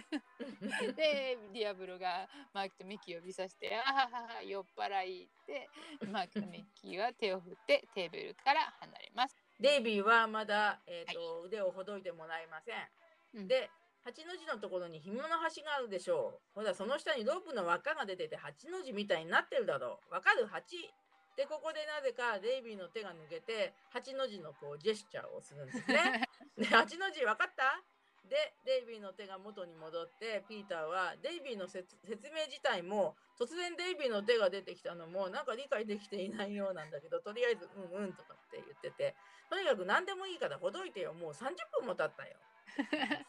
[0.94, 5.70] でディアブロがマイクとミッキーを指さして「あははは酔っ払い」って
[6.08, 9.36] マイクとミッキーは手を振ってテーブルから離れます。
[9.60, 12.90] デイビーはまだ、えーと腕をほどいてもらえません。
[13.34, 13.70] うんで、
[14.04, 16.60] 八の字のところに紐の端があるでしょう。
[16.60, 20.14] ほら、その下にロープの輪っかが出てて八の字みたいになってるだろう。
[20.14, 20.94] わかる ?8。
[21.36, 26.30] で、ここでなぜかデイビーの手が抜けて、八の字のこうジェスチャーをするんですね。
[26.58, 27.82] で、八の字わかった？
[28.30, 39.16] で、デイビーの手が元に戻って、ピーターはデイビーの説説明自体も、突然デイビーの手が出てきたのも、なんか理解できていないようなんだけど、とりあえず、うんうんとかって言ってて、
[39.50, 41.14] とにかく何でもいいからほどいてよ。
[41.14, 42.36] もう30分も経ったよ。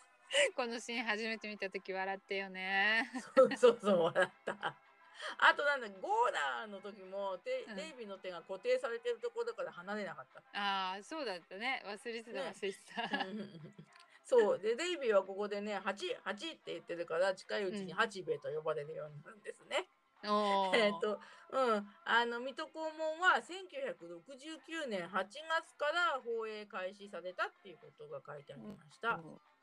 [0.56, 3.10] このシーン初めて見た時笑ってよね。
[3.34, 4.76] そうそうそう、笑った。
[5.38, 10.40] あとなんだ、ゴーラーの時も、デうんデイビーの手が固定されてるところから離れなかった。
[10.52, 13.02] ああそうだったね忘れてたね忘れてた。
[14.26, 14.58] そう。
[14.58, 19.88] で、デイビーはここでね、8、8って言ってるから、近いうちにうん八兵衛と呼ばれるようになるんですね。
[20.24, 21.94] おー えっと、うん。
[22.04, 29.20] あの、水戸黄門は1969年8月から放映開始されたっていうことが書いてありました。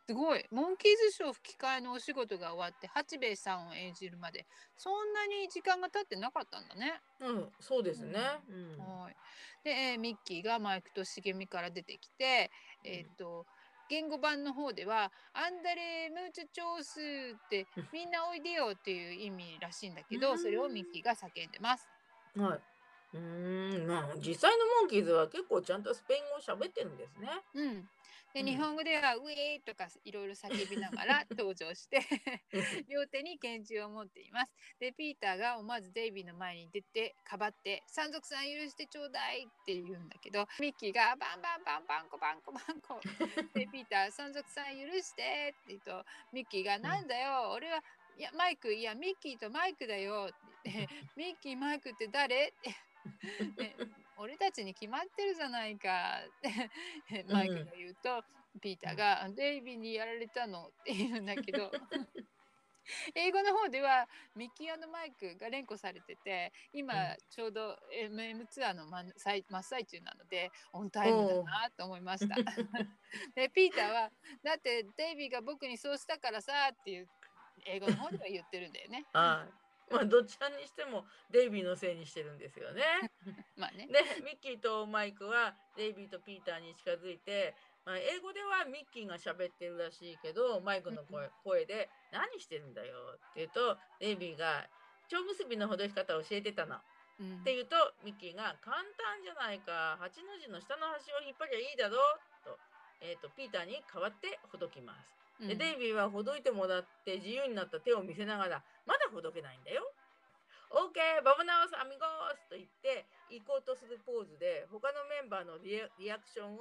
[0.08, 4.46] すごいモンキーズショー吹き替えのお仕事が終わって八兵衛さんを演じるまで
[4.76, 7.00] そんなに時間が経ってなかったんだね。
[7.22, 8.20] うん、そうですね。
[8.50, 8.80] うん。
[8.84, 9.16] はい
[9.64, 12.52] で、えーミッキーがマイクと茂みから出てきて、
[12.84, 13.46] えっ、と
[13.88, 21.90] 言語版の方では「アンダレムーチョチョース」ってうんみんなおいでよっていう意味らしいんだけど、うんそれをミッキーが叫んでます。
[22.36, 22.73] はい。
[23.14, 27.30] うーん、まあ実際のモンキーズは結構ちゃんとスペイン語を喋ってるんですね。
[27.54, 27.90] うん、
[28.34, 32.02] で、うん日本語では「ウェー」とかいろいろ叫びながら登場して
[32.90, 34.52] 両手に拳銃を持っています。
[34.80, 43.00] でピーターが思わずデイビーの前に出てかばって「山賊さん許してちょうだい」って言うんだけどミッキーが「バンバンバンバンコバンコバンコ」
[43.54, 47.84] で ピーター「山賊さん許して」って言うとミッキーが「なんだよ俺は
[48.18, 52.93] いやマイクいやミッキーとマイクだよ」って言って「ミッキーマイクって誰?」って。
[53.58, 53.76] ね
[54.18, 56.22] 俺たちに決まってるじゃないか。
[56.26, 56.42] っ
[57.10, 58.24] てマイクが言うと、
[58.62, 61.72] ピーターが「デイビーにやられたの」って言うんだけど。
[63.16, 67.18] 英語の方ではミッキーマイクが連呼されてて今うん。
[67.30, 72.36] ちょうど MM ツアーの真ん最真っ最中なのでオンタイムだなと思いました。
[73.36, 74.12] でピーターは
[74.44, 77.10] 「だってデイビーが僕にそうしたからさ」っていう
[77.66, 79.06] 英語の方では言ってるんだよね。
[79.98, 80.06] はい。
[80.06, 82.84] まあどちらにしてもデイビーのせいにしてるんですよね。
[83.56, 83.88] まあね。
[83.88, 94.68] で、ミッキーとマイクはデイビーとピーターに近づいて、まあ、英語ではミッキーが喋ってるらしいけど、マイクの声声で「何してるんだよ」って言うと、デイビーが
[95.08, 96.80] 「蝶結びのほどき方を教えてたの」
[97.20, 101.98] うんって言うとミッキーが「簡単じゃないか8の字の下の端を引っ張りゃいいだろ」
[102.44, 102.58] と,、
[103.02, 105.23] えー、とピーターに代わってほどきます。
[105.40, 109.84] でうんデイビーはほどいてもらって自由になった手を見せながらまだほどけないんだよ。
[110.70, 111.22] OK!
[111.24, 116.60] バブナオスアミゴースと言って行こうとするポーズで他のメンバーのリアリアクションを、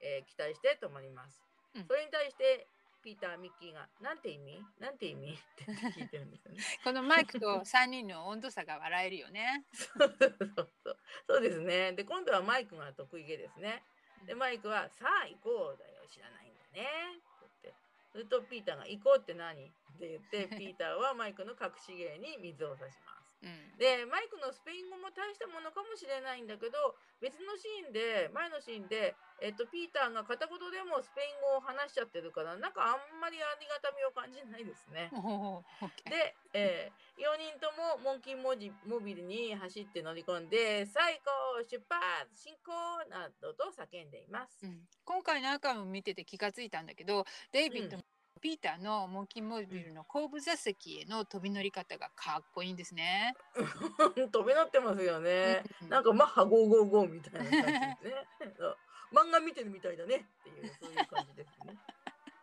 [0.00, 1.40] えー期待して止まります。
[1.74, 2.66] うんそれに対して
[3.02, 4.64] ピーター・ミッキーが「なんて意味？
[4.78, 6.62] なんて意味?」って聞いてるんですよね。
[6.84, 9.64] このマイクと3人の温度差が笑えるよね。
[9.76, 11.92] そうそうそうそうですね。
[11.92, 13.82] で今度はマイクが得意げですね。
[14.26, 17.20] でマイクは「さあ行こうだよ知らないんだね」
[18.14, 23.13] するとピーターが「行こうって何?」って言って ピーターはマイクの隠し芸に水を差します。
[23.44, 35.10] うんでマイクのスペイン語も大したものかもしれないんだけど別のシーンで前のシーンで、えっと、ピーターが片言でもスペイン語を話しちゃってるからなんかあんまりありがたみを感じないですね。
[36.06, 44.68] で、え4人ともモンキーモジモビルに走って乗り込んで「最高出発進行!」などと叫んでいますう。
[44.68, 48.04] ん今回の赤も見てて気がついたんだけどデイビッド、う
[48.44, 53.34] ピーターのモンキーモビルの後部座席への飛び乗り方がかっこいいんですね。
[54.30, 55.62] 飛び乗ってますよね。
[55.80, 58.28] うんなんかマッハ555みたいな感じですね。
[59.16, 61.74] 漫画見てるみたいだねっていうそういう感じですね。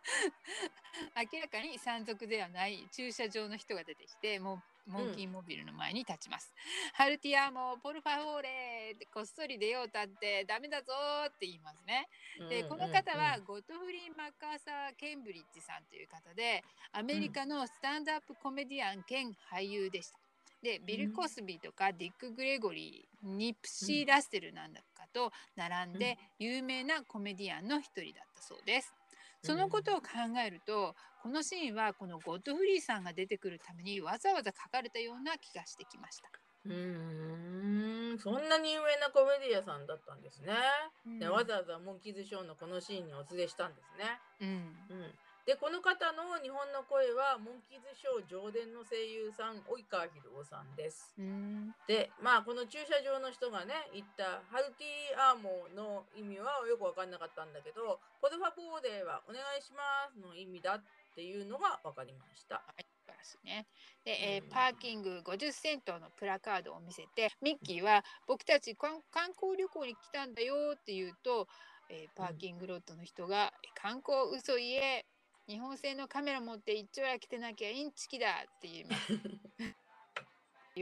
[1.32, 6.52] 明らかに山賊ではない駐車場の人が出てきてモンモンキーモビルの前に立ちます。
[6.94, 10.92] ハルティアもポルファフォーレってこっそり出ようたってダメだぞ
[11.26, 12.08] って言いますね。
[12.48, 20.18] でこの方はゴトフリー・マッカーサー・ケンブリッジさんという方でアメリカのスタンドアップコメディアン兼俳優でした。
[20.62, 29.01] でビル・コスビーとかディック・グレゴリーニプシー・ラッセルなんだかと並んで有名なコメディアンの一人だったそうです。
[29.42, 30.08] そのことを考
[30.44, 36.30] えるとこのシーンはこのゴッドフリーさんが出てくるためにわざわざ書かれたような気がしてきました。
[36.64, 40.54] うーんそんなに有名なコメディアさんだったんですね。
[41.18, 44.20] でわざわざモンキーズショーのこのシーンにお連れしたんですね。
[44.40, 45.14] うんうん、
[45.46, 51.10] でこの方の日本の声はモンキーズショーの声優さん及川博夫さんです。
[51.18, 59.82] うんでまあこの駐車場の人がね言ったハルティアーモの意味はよく分かんなかったんだけど「ポルファボーデーはお願いしま
[60.14, 60.82] す」の意味だっ
[61.14, 62.62] ていうのが分かりました。
[62.62, 63.66] はい、素晴らしいね。
[64.04, 71.48] で、えーうんパーキング50セントのプラカードを見せてミッキーは僕たち観観光旅行に来たんだよって言うと、
[71.88, 75.04] えーパーキングロットの人が、観光嘘言え
[75.48, 79.12] 日本製のカメラ持って一丁や来てなきゃインチキだって言います。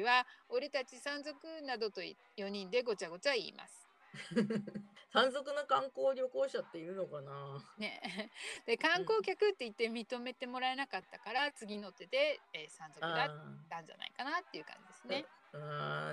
[0.02, 1.36] は俺たち山賊
[1.66, 3.88] などと4人でごちゃごちゃ言います。
[5.12, 8.00] 山賊な観光旅行者っているのかなね、
[8.64, 13.28] で観光客って言って認めてもらえなかったから次の手で、えー山賊だっあ
[13.68, 15.26] たんじゃないかなっていう感じですね。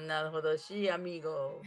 [0.02, 1.62] んなるほどしアミーゴ。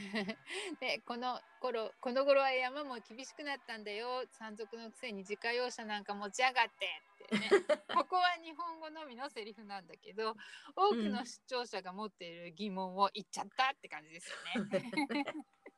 [0.80, 6.86] で この頃この頃は山も厳しくなったんだよ山賊のくせに自家用車なんか持ち上がって
[7.24, 7.48] ってね
[7.94, 10.34] ここは日本語のみのセリフなんだけど
[10.74, 15.24] 多くの視聴者が持っている疑問を言っちゃったって感じですよね。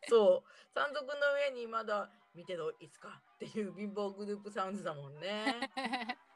[0.08, 5.68] そう山賊の上にまだ見てろいつかっていう貧乏グループサウンズだもんね。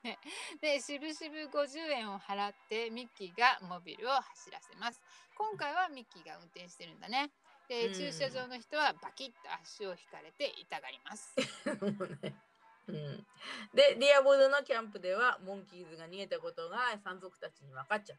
[0.02, 0.18] ね
[0.60, 5.00] でしぶしぶ50円を払ってミッキーがモビルを走らせます。
[5.36, 7.30] 今回はミッキーが運転してるんだね。
[7.68, 7.94] で、うん。
[7.94, 11.34] 駐車場の人はバキッと足を轢かれて痛がります。
[11.80, 12.34] もうね。
[12.88, 13.26] うん、
[13.74, 18.16] でディアブロのキャンプではモンキーズが逃げたことが山賊たちに分かっちゃ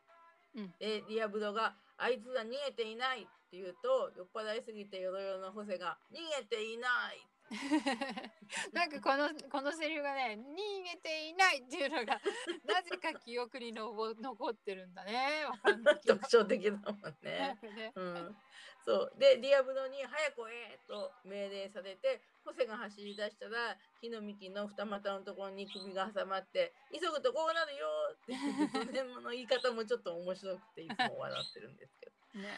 [0.55, 0.61] う。
[0.61, 0.71] うん。
[0.77, 7.27] でディアブロが「あいつは逃げていない」って言うと酔っ払いすぎてヨロヨロのホセが「逃げていない」
[8.73, 12.19] なんかこのこのセリフがね逃げていないっていうのが
[12.65, 15.45] なぜか記憶にのぼ残ってるんだね
[16.05, 16.83] 特徴的だもん
[17.21, 17.57] ね。
[17.61, 18.37] かねうん、
[18.85, 28.33] そうでディアブロに「早く来い!」と命令されてホセが走り出したら木の幹の二股のところに首が挟まって「急ぐとこうなるよ!」って
[28.71, 32.17] その辺の言い方もちょっと面白くていつも笑ってるんですけど。
[32.37, 32.49] ね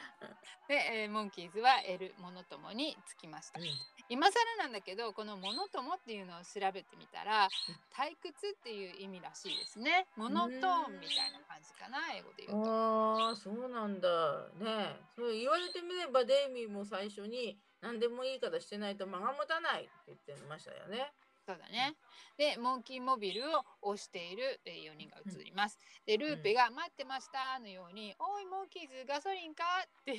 [0.68, 3.68] で、えーモンキーズは得るものともにつきましたうん
[4.10, 7.48] 今更なんだけどこの「ものとも」っていうのを調べてみたら
[7.94, 12.72] 退屈っていう意味らしいですねモノトーンみたいな感じかな英語で言うと。
[12.72, 21.14] ああそうなんだねそう言われてみればデイミーも最初に何でもいいからしてないと間が持たないって言ってましたよね。
[21.46, 21.96] そうだね。
[22.38, 25.80] で、モンキーモビルを押しているえー4人が映ります。
[26.06, 30.14] で、ルーペが待ってましたのように、おい、モンキーズ、ガソリンかって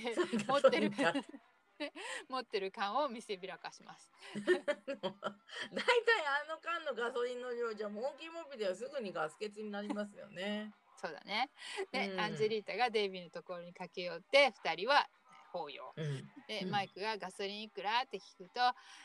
[0.48, 0.90] 持ってる
[2.28, 4.12] 持ってる缶を見せびらかします。
[4.34, 4.64] 大体
[6.26, 10.74] あの缶のガソリンの量じゃモンキーモビルはすぐにガス欠になりますよね。
[11.00, 11.50] そうだね。
[11.92, 15.08] で、うんアンジェリータがデイビーのところに駆け寄って、2人は
[15.52, 15.92] 抱擁。
[15.96, 18.60] うん、で、うんマイクがガソリンいくらって聞くと、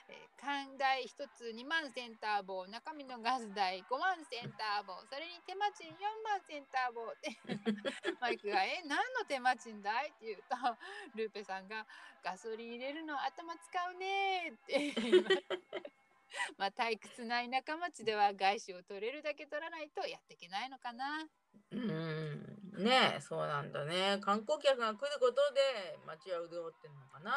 [0.10, 5.94] えー缶代1つ2万センター棒、中身のガス代5万センター棒、それに手間賃4
[6.24, 7.34] 万センター棒って
[8.22, 10.56] マイクが「え何の手間賃だい?」って言うと
[11.16, 11.88] ルーペさんが
[12.24, 15.44] 「ガソリン入れるの頭使うね」って言います。
[16.58, 21.26] まあ退屈な田舎町では外資を取れるだけ取らないとやっていけないのかな。
[21.72, 27.32] うんねえそうなんだね観光客が来ることで街は潤ってるのかな？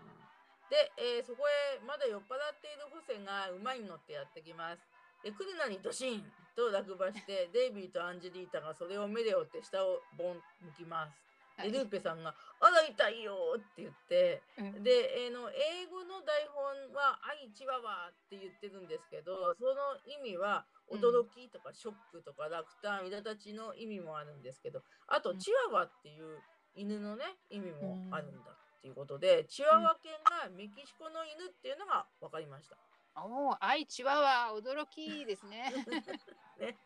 [0.00, 0.24] うん
[0.70, 4.80] で、えーそこへまだ酔っ払っているホセが馬に乗ってやってきます。
[5.22, 11.16] で来るなにドシンと落馬して デイビーとアンジェリータがそれを目で追って下をボン向きます。
[11.56, 26.38] でルーペさんが「あら痛いよ」って言ってうんで、えーの英語の台本は「愛チワワ」って言ってるんですけどその意味はうん驚きとかショックとか落胆苛立ちの意味もあるんですけどあとうんチワワっていう
[26.76, 32.76] 犬のね意味もあるんだっていうことでチワワ犬がメキシコの犬っていうのが分かりました。
[33.16, 35.70] おお、 ay, Chihuahua 驚きですね。
[36.58, 36.76] ね、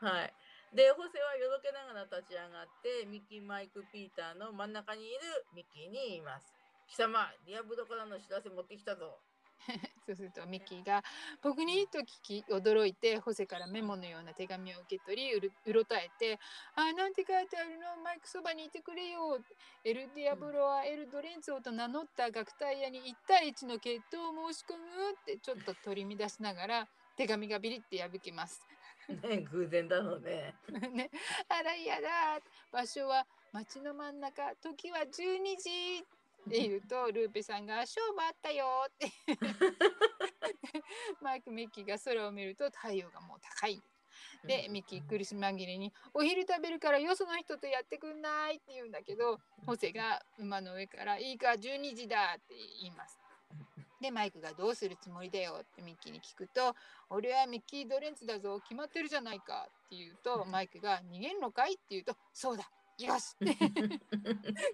[0.00, 0.34] はい。
[0.74, 6.52] で、ホセはよろけながら立ち上がって、ミッキー、マイク、ピーターの真ん中にいるミッキーに言います。
[6.88, 9.20] 貴様、ディアブロからの知らせ持ってきたぞ。
[10.06, 11.02] そうするとミッキーが
[11.42, 16.38] 僕にと聞き驚いてホセからメモのような手紙を受け取りうるうろたえて
[16.74, 17.96] 「あなんて書いてあるの？
[17.98, 19.38] マイクそばにいてくれよ」
[19.84, 28.66] エル・ディアブロはエル・ドレンツォと名乗った楽隊屋に1対1の決闘を申し込むってちょっと取り乱しながら手紙がビリって破けます。
[29.08, 30.54] ね、偶然だろうね。
[30.92, 31.10] ね、
[31.48, 32.40] あら嫌だ。
[32.70, 34.54] 場所は街の真ん中。
[34.56, 36.06] 時は12時
[36.48, 39.10] って言うとルーペさんが「勝負あったよ」って
[41.22, 43.82] マイク・ミッキーが空を見ると太陽がもう高い。
[44.44, 53.18] でミッキー苦し紛れに「お昼食べるからよその人とやってくんない」って言うんだけどホセが馬の上から「いいか12時だ」って言います。
[54.00, 56.74] でマイクが「どうするつもりだよ」ってミッキーに聞くと
[57.08, 63.56] 「俺はミッキー・ドレンツだぞ決まってるじゃないか」って言うとマイクが「逃げんのかい?」って言うと「そうだよし!」って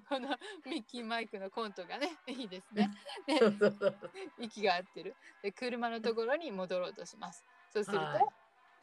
[0.08, 0.36] この
[0.66, 2.90] ミッキー・マイクのコントがねいいですね。
[3.26, 3.40] で。
[4.38, 7.44] 息が合ってるで車のところに戻ろうとします。
[7.70, 8.26] そうすると、はい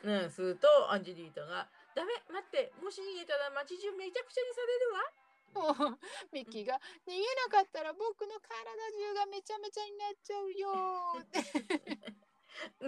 [0.04, 5.26] うん、すると、アンジェリータが、ダメ、待って、もし逃げたら街中めちゃくちゃにされるわ。
[5.56, 6.00] もう
[6.34, 6.76] ミッキーが
[7.08, 11.26] 「逃げなかったら僕の体中がめちゃめちゃになっちゃうよ」っ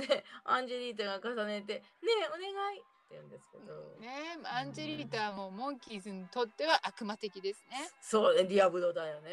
[0.02, 1.86] てで、 アンジェリータが重ねて、ね
[2.24, 3.74] え、お願いって言うんですけど。
[4.04, 7.90] ねアンジェリータもモンキーズにとっては悪魔的ですね。
[8.02, 9.32] そうね、ディアブロだよね。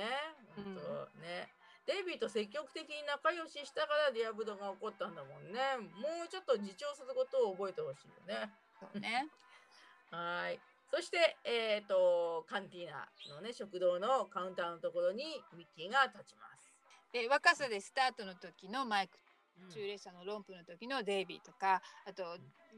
[0.57, 1.51] うん本当ね。
[1.87, 5.61] デイビーと積極的に仲良ししたからディアブロが起こったんだもんね。
[6.01, 8.51] もうちょっと自重することを覚えてほしいよね。
[8.81, 9.29] そうね。
[10.11, 10.61] はい。
[10.91, 16.73] そして、えっ、と、カンティーナのね、食堂のカウンターのところにミッキーが立ちます。
[17.13, 19.17] で若さでスタートの時のマイク
[19.73, 22.25] 中列車の論破の時のデイビーとかあと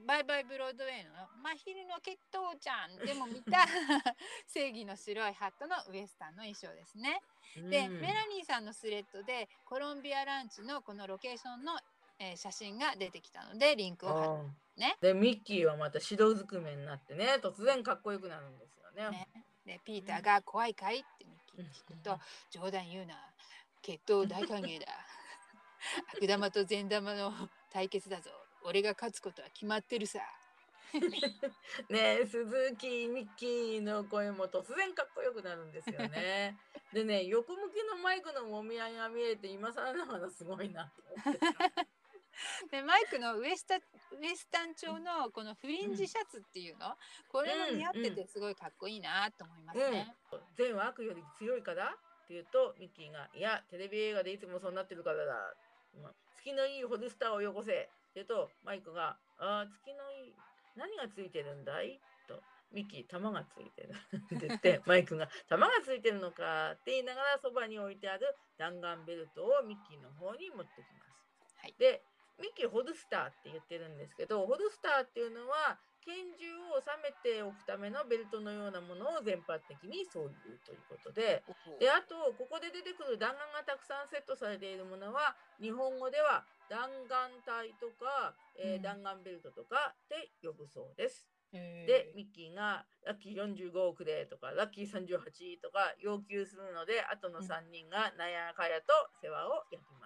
[0.07, 1.11] バイバイブロードウェイの
[1.43, 3.66] 真昼の血統ちゃんでも見た
[4.47, 7.23] 正義の白いハットのウエスタンの衣装ですね。
[7.57, 8.01] で、うん。
[8.01, 11.78] メラニーさんのスレッドでコロンビアランチのこのロケーションの、
[12.19, 14.97] えー写真が出てきたのでリンクを貼あーね。
[15.01, 19.11] でミッキーはまた指導ずくめになってね突然かっこよくなるんですよね。
[19.11, 19.28] ね。
[19.65, 22.19] でピーターが「怖いかい?」ってミッキーに聞くと
[22.51, 23.32] 「冗談言うな。
[23.82, 24.86] 決闘大歓迎だ
[26.14, 27.32] 悪玉と善玉の
[27.70, 28.30] 対決だぞ
[28.62, 30.20] 俺が勝つことは決まってるさ」
[31.90, 36.56] ねえ鈴木ミッキーの声も突然かっこよくなるんですよね。
[36.92, 41.86] でね横向きのマイクのもみ合いが見えて今更ながらすごいなと思ってた。
[42.70, 43.80] でマイクのウエスタウ
[44.24, 46.96] エスタン調のこのフリンジシャツっていうの、
[47.28, 50.14] これが似合っててすごいかっこいいなと思いますね。
[50.32, 55.54] うん、善は悪より強いからって言うとミッキーが「いやテレビ映画でいつもそうなってるからだ」
[55.97, 60.35] まあ月のいいホルスターをよこせ」って言うとマイクが「ああ月のいい
[60.77, 62.43] 何がついてるんだい?」と
[62.73, 71.56] 「ミッキー玉がついてる」って言って マイクが「玉がついてるのか」って言いながらそばに置いてある弾丸ベルトをミッキーの方に持ってきます。
[71.59, 72.02] はいで
[72.39, 81.43] ミッキーホルスターって言ってるんですけどホルスターっていうのは拳銃を収めておくためのベルトのようなものを全般的にそういうということで。
[81.81, 88.83] であとここで出てくる弾丸がたくさんセットされているものは日本語では弾丸体とか、えーうん。
[88.83, 91.27] 弾丸ベルトとかって呼ぶそうです。
[91.53, 98.93] ででミッキーがラッキー45億でとかラッキー38とか要求するので後の3人がなんやかやと
[99.23, 100.06] 世話を焼きま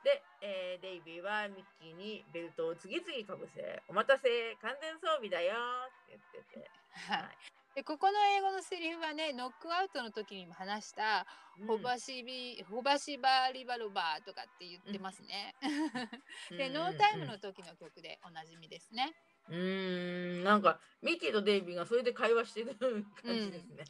[0.00, 4.28] はいで、えーデイビーはミッキーにベルトを次々かぶせ「お待たせ
[4.62, 5.54] 完全装備だよ」
[5.88, 6.70] って言ってて。
[6.92, 11.24] はいでここの英語のセリフはねノックアウトの時にも話した
[11.68, 15.54] 「ホバシビホバシバリバロバー」とかって言ってますね。
[16.50, 19.14] で、ノータイムの時の曲でおなじみですね。
[19.48, 23.04] うーんなんかミッキーとデイビーがそれで会話してる感
[23.38, 23.84] じですね。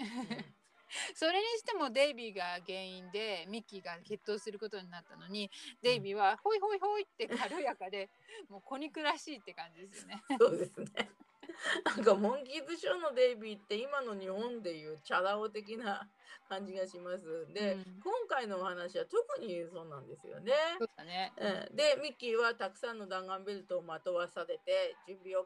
[1.14, 5.50] それにしてもデイビーが原因でミッキーが決闘することになったのに
[5.82, 8.08] デイビーはホイホイホイって軽やかで
[8.48, 10.22] もう子肉らしいって感じですよね。
[10.38, 11.10] そうですね。
[11.84, 16.08] なんかモンキーズショーのデイビーって今の日本でいうチャラ男的な
[16.48, 17.46] 感じがします。
[17.52, 20.52] で、うん今回のお話は特にそうなんですよね。
[20.78, 21.32] そうだね。
[21.36, 25.44] うん、でミッキーはたくさんの弾丸ベルトをまとわされて準備 OK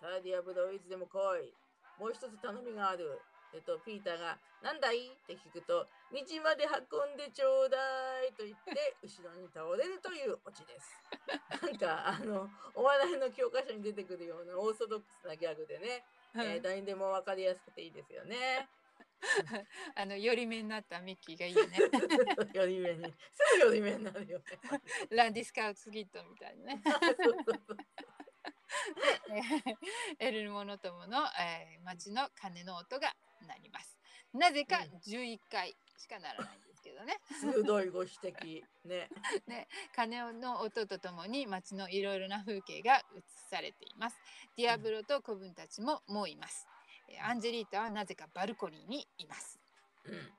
[0.00, 1.54] さあディアブロいつでも来い
[1.98, 3.20] もう一つ頼みがある
[3.56, 11.02] えっとピーターが「なんだい?」って聞くと「道まで運んでちょうだい」と言って 後ろに倒れるというオチです。
[11.64, 16.04] なんかあのお笑いの教科書に出てくるようなオーソドックスなギャグでね、
[16.34, 18.68] えー誰にでも分かりやすくていいですよね。
[19.96, 21.78] あの寄り目になったミッキーがいいよね。
[22.52, 24.44] より目にすぐより目になるよね。
[25.10, 26.82] ランディスカウツギットみたいなね。
[30.18, 33.14] エルモノトモの、えー、町の鐘の音が
[33.46, 33.96] 鳴ります。
[34.32, 37.18] なぜかうん11回しかならないんですけどね。
[37.40, 39.08] 鋭いご指摘ね。
[39.96, 44.16] 鐘の音とともに町のいろいろな風景が映されています。
[44.56, 46.66] ディアブロと子分たちももういます。
[47.08, 49.58] えーアンジェリータはなぜかバルコニーにいます。
[50.04, 50.32] うん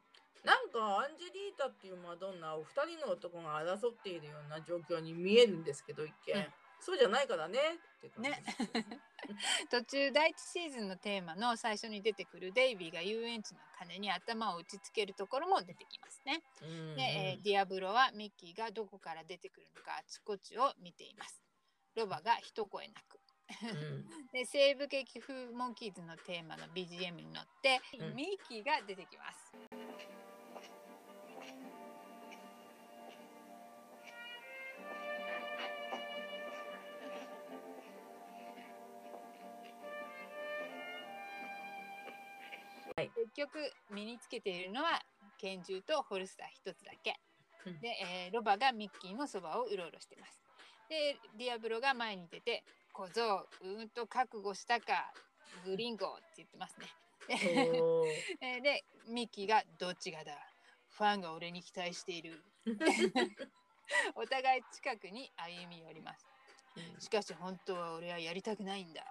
[0.43, 7.59] なんかアンジェリータっていうマドンナお二人の男が争っているような状況に見えるんですけど一見、うんそうじゃないからね
[8.17, 8.43] ね
[9.69, 16.41] 途中第一シーズンのテーマの最初に出てくるデイビーが遊園地の鐘に頭を打ちつけるところも出てきますね。
[16.61, 21.43] うんで、えーディアブロはミッキーがどこから出てくるのかあちこちを見ています。
[21.95, 23.19] ロバが一声なく。
[23.63, 30.26] うん で西部劇風モンキーズのテーマの BGM に乗って、うんミッキーが出てきます。
[42.97, 43.59] はい結局
[43.91, 44.99] 身につけているのは
[45.37, 47.15] 拳銃とホルスター一つだけ。
[47.67, 47.89] うんで、
[48.25, 50.41] えーロバがミッキーのそばをうろうろしてます。
[50.89, 52.63] で、ディアブロが前に出て、
[52.93, 55.11] 小僧、うーんと覚悟したか、
[55.63, 56.87] グリンゴって言ってますね。
[58.63, 60.33] で、ミッキーがどっちがだ？
[60.89, 62.41] ファンが俺に期待している。
[64.15, 66.25] お互い近くに歩み寄ります。
[66.97, 69.05] しかし本当は俺はやりたくないんだ。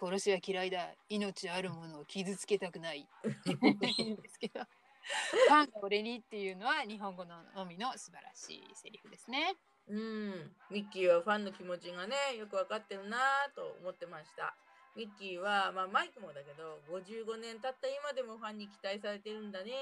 [0.00, 0.88] 殺しは嫌いだ。
[1.08, 3.00] 命あるものを傷つけたくない。
[3.00, 4.60] いいんですけど。
[4.60, 9.56] ファンが俺にっていうのは日本語ののみの素晴らしいセリフですね。
[9.88, 14.54] うん、ミッキーはファンの気持ちがねよく分かってるなぁと思ってました
[14.94, 19.72] ミッキーは、まあ、マイクもだけど55年経った今でもファンに期待されてるんだね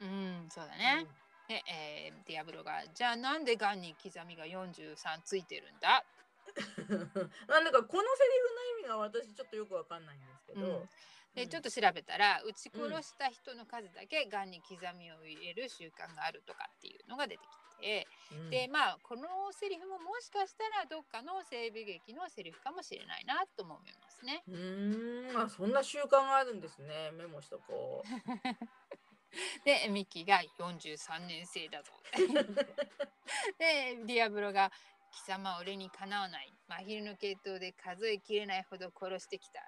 [0.00, 1.06] うん、そうだね。
[1.46, 6.04] で、えーディアブロがじゃあなんでガンに刻みが43ついてるんだ？
[7.48, 10.88] なんだかこのセリフの意味が私ちょっとよくわかんないんですけど、うん
[11.34, 19.22] でちょっと調べたら撃ち殺した人の数だけガンに刻みを入れる習慣があるとかっていうのが出てきて、うんでまあこの
[19.52, 24.42] セリフももしかしたらどっかの西部劇のセリフかもしれないなとも思いますね。
[24.48, 28.08] うーんあそんな習慣があるんですねメモしとこう。
[29.64, 31.92] でミッキーが43年生だぞ。
[33.58, 34.72] でディアブロが
[35.10, 39.60] 「貴様俺にかなわない真昼の系統で数えきれないほど殺してきた」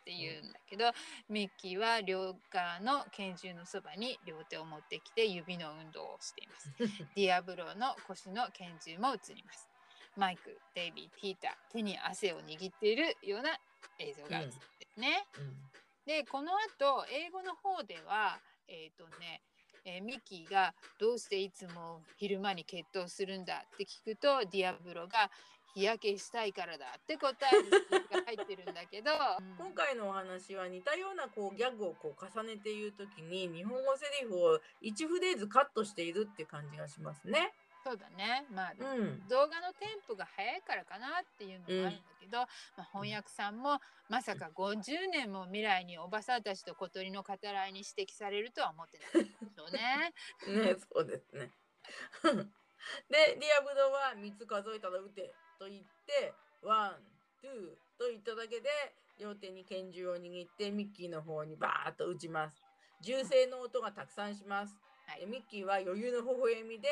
[0.00, 0.90] って言うんだけど、
[1.28, 6.72] ミッキーは両側の拳銃のそばに両手を持ってきて指の運動をしています。
[7.14, 9.68] ディアブロの腰の拳銃も映ります。
[10.16, 13.60] マイク、デイビー、ピーター、手に汗を握っているような
[13.98, 15.26] 映像が映ってるね。
[15.36, 15.70] うん
[16.06, 19.42] でこの後英語の方ではえっ、とね、
[19.84, 25.30] えーミッキーが「どうしていつも昼間に決闘するんだ?」って聞くとディアブロが
[25.74, 29.10] 「日焼けしたいからだ」って答えが入ってるんだけど、
[29.58, 37.52] 今回のお話は似たようなこうギャグをこう重ねて言うときに日本語セリフを1フレーズカットしているって感じがしますね。
[37.88, 39.24] そうだねまあ、うん。
[39.32, 42.44] 動画のテンポが速いからかなっていうのもあるんだけど、
[42.76, 50.12] まあ、翻訳さんもまさか50年も未来におばさんたちと小鳥の語らいに指摘されるとは思ってないでしょうね。
[50.68, 51.50] ね、そうですね。
[53.08, 58.68] で、ディアブロは3つ数えたら撃てと言って、 one、two と言っただけで、
[59.18, 62.62] 両手に拳銃を握ってミッキーの方にバーッと撃ちます。
[63.00, 64.76] 銃声の音がたくさんします。
[65.08, 66.88] はいでミッキーは余裕の微笑みで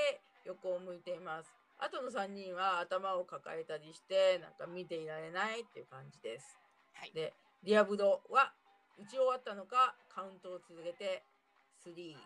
[0.46, 1.52] 横を向いています。
[1.78, 6.58] あとの3人は頭を抱えたりして、なんか見ていられないっていう感じです。
[6.94, 8.52] はいで、ディアブドは
[8.98, 11.22] 打ち終わったのか、カウントを続けて、
[11.84, 12.16] 3って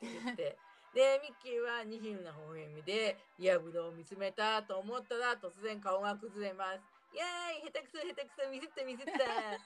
[0.00, 0.56] 言って、
[0.94, 6.80] で、ミッキーは二品な微笑みで、ディアブドを見つめたと思ったら、突然顔が崩れます。
[7.12, 9.16] イエーイ下手くそ下手くそミスったミスったっ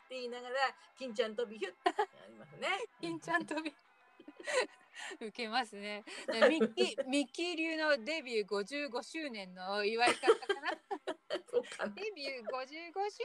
[0.09, 0.56] て言いながら、
[0.98, 2.68] 金ちゃん飛びヒュッてやりますね。
[3.01, 3.74] 金ちゃん飛び
[5.21, 6.05] 受けますね。
[6.27, 10.71] でミッキーミッキー流のデビュー55周年の祝い方かな。
[11.51, 11.95] そうかな。
[11.95, 13.25] デビュー55周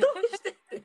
[0.00, 0.84] どうしてって。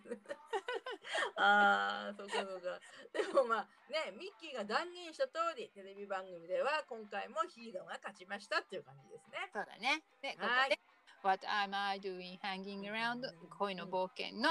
[1.35, 2.79] ああ、そうかそうか。
[3.11, 9.49] でもまあね、ミッキーが断言した通り、テレビ番組では今回もヒーローが勝ちましたっていう感じですね。
[9.51, 10.03] そうだね。
[10.21, 10.79] で、ここはいで
[11.23, 13.23] What am I doing hanging around
[13.57, 14.49] 恋の冒険の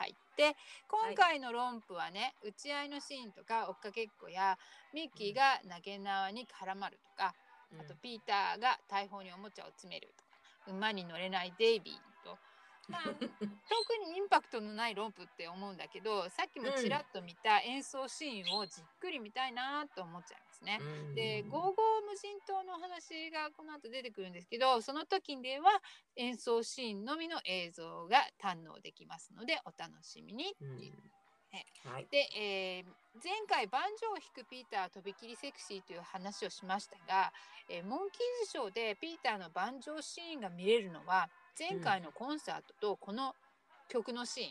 [0.00, 0.56] 入って、
[0.88, 4.58] 今回のロンプはね、撃ち合いのシーンとか追っかけっこや
[4.94, 7.34] ミッキーが投げ縄に絡まるとか、
[7.78, 12.00] あとピーターが大砲におもちゃを詰めるとか、馬に乗れないデイビーと、
[12.90, 13.16] まあ、特
[14.04, 20.78] にインパクトのないロンプって思うんだけど、さっきもちらっと見た演奏シーンをじっくり見たいなと思っちゃいますね。
[20.80, 21.74] うんで、ゴーゴー
[22.06, 25.70] 無人島の話がこの後出てくるんですけど、その時では
[26.16, 30.94] 演奏シーンのみの映像が堪能できますので、お楽しみにってうんいう。
[31.84, 32.06] はい。
[32.10, 32.84] で、えー
[33.22, 37.32] 前回バンジョーを弾くピーターとびきりセクシーという話をしましたが、
[37.68, 41.28] えーモンキーズショーでピーターのバンジョーシーンが見れるのは
[41.58, 43.34] 前回のコンサートとこの
[43.88, 44.48] 曲のシーン、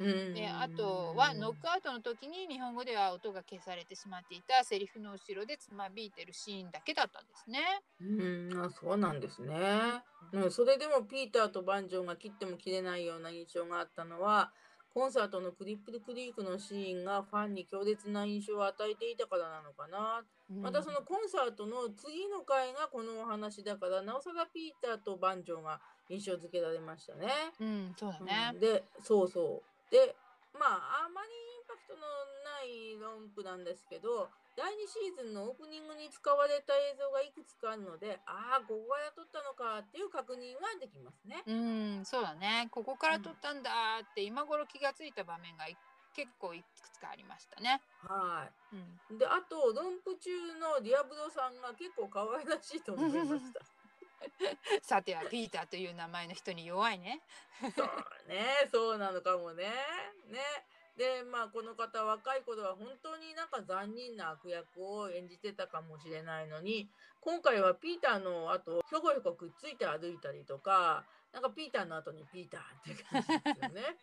[0.00, 7.60] うんであとはノックアウトの時に日本語では音が消されてしまっていたセリフの後ろでつまびいてるシーンだけだったんですね。
[8.00, 10.02] うん、あそうなんですね。
[10.32, 14.50] うん、それでもピーターとバンジョーが切っても切れないような印象があったのは、
[14.92, 20.24] コンサートのクリップルクリークのシーンがファンに強烈な印象を与えていたからなのかな。
[20.60, 25.80] またそのコンサートの次の回がこのお話だから、なおさらピーターとバンジョーが
[26.10, 27.30] 印象付けられましたね。
[27.60, 28.58] うん、そうだうねん。
[28.58, 29.90] で、そうそう。
[29.90, 30.16] で、
[30.52, 32.02] まあ、あまりインパクトの
[32.42, 41.42] ないロンプなんですけど、第2シーズンのオープニングに使われた映像がいくつかあるので、ああ、ここから撮ったのかっていう確認はできますね。
[41.46, 41.54] う
[42.02, 42.66] ん、そうだね。
[42.70, 43.70] ここから撮ったんだ
[44.02, 45.76] って今頃気がついた場面がい
[46.12, 47.80] 結構いくつかありましたね。
[48.02, 48.76] はう
[49.14, 49.18] ん、い。
[49.18, 53.60] で、あと、ロンプ中のディアブロさんが結構可愛らしいと思いました。
[54.82, 57.20] さてはピーターという名前の人に弱いね。
[57.76, 59.64] そうね、そうなのかもね。
[60.28, 60.40] ね。
[60.96, 66.90] で、まあ、この方、若い頃は本当になんか残忍な悪役を演じてたかもしれないのに、
[67.20, 73.96] 今回はピーターの後、ひょこひょこくっついて歩いたりとか、なんかピーターの後にピーターっていう感じですよね。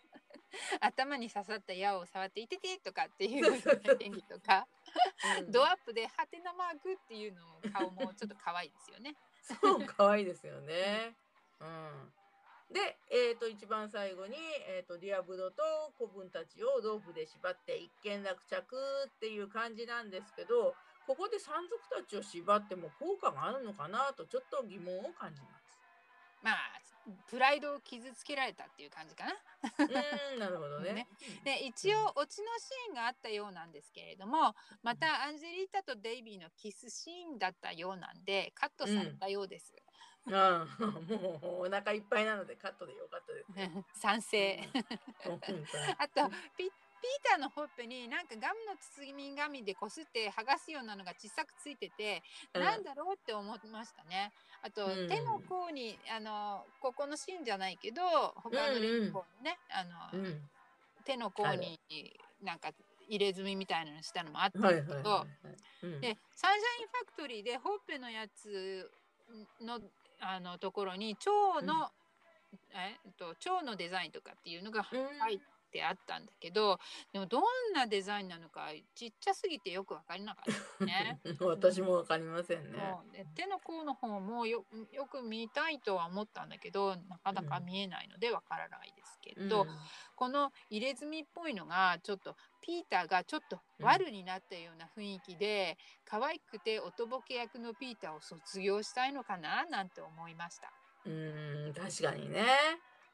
[0.80, 3.46] 頭に刺さった矢を触って「いてて」とかっていう
[4.00, 4.66] 演技とか
[5.40, 9.16] うんドアップでハテナマークっていうの顔もちょっと可愛いですよね。
[9.48, 11.16] そう、可愛いですよね。
[11.62, 12.74] うん。
[12.74, 14.36] で、えっ、と、一番最後に、
[14.68, 15.64] えっ、と、ディアブロと
[15.98, 18.76] 子分たちをロープで縛って一件落着
[19.08, 20.76] っていう感じなんですけど、
[21.08, 25.80] ここで山賊たちを縛っても効果があるのかなとちょっと疑問を感じます。
[26.44, 26.56] まあ
[27.30, 29.34] プライドを傷つけられたっていう感じかな。
[29.80, 30.94] うーんなるほどね。
[30.94, 31.08] ね
[31.44, 39.74] で一応オチのシーンがあったようなんですけれどもまたアンジェリータとデイビーのキスシーンだったようなんでカットされたようです。
[40.30, 43.86] ああもうお腹いっぱいなのでカットでよかったですね。
[43.96, 44.60] 賛成。
[45.98, 46.70] あとピ
[47.02, 52.64] ピーターのほっぺになんかガムの包み紙でこすって剥がすようなのが小さくついてて、うん。
[52.64, 54.32] なんだろうって思いましたね。
[54.64, 55.08] あと、うん。
[55.08, 58.02] 手の甲にあのここのシーンじゃないけど
[58.36, 59.84] 他のリンゴにね、あ
[60.16, 60.42] の、うん。
[61.06, 61.80] 手の甲に
[62.44, 62.72] なんか
[63.08, 68.92] 入れ墨みたいなのしたのもあったんはいだけど、でサンシャインファクトリーでほっぺのやつ
[69.62, 69.80] の
[70.20, 71.90] あのところに蝶の、
[72.74, 75.20] えっと蝶のデザインとかっていうのがうん。
[75.20, 76.80] 入ってあったんだけど、
[77.12, 81.20] でもどんなデザインなのかちっちゃすぎてよく分からなかったね。
[81.42, 82.80] 私もわかりませんね。
[83.12, 89.68] で手の甲の方もよよく見たいとは思ったんだけどなかなか見えないのでわからないですけど、うん
[90.16, 100.74] この入れ墨っぽいのがちょっとピーターがちょっと悪になったような雰囲気で、可愛くておとぼけ役のピーターを卒業したいのかななんて思いました。
[101.06, 102.46] うーん確かにね。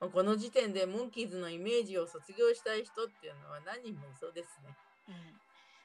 [0.10, 4.76] この時点でモンキーズのイメージを卒業したい人っていうのは何人もいそうですね。
[5.10, 5.40] うん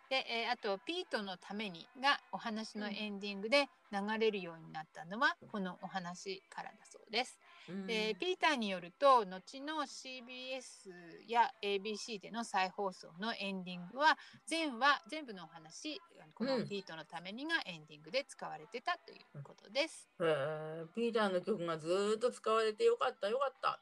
[0.09, 7.39] で、えーあと「ピートのために」がお話のエンディングで流れるようになったのはこのお話からだそうです。
[7.69, 10.89] うんでピーターによると後の CBS
[11.27, 14.16] や ABC での再放送のエンディングは
[14.47, 16.01] 全話全部のお話
[16.35, 20.09] このうんピートのためにがエンディングで使われてたということです。
[20.20, 23.78] へーピーターの曲がずーっと使われてよかったよかった。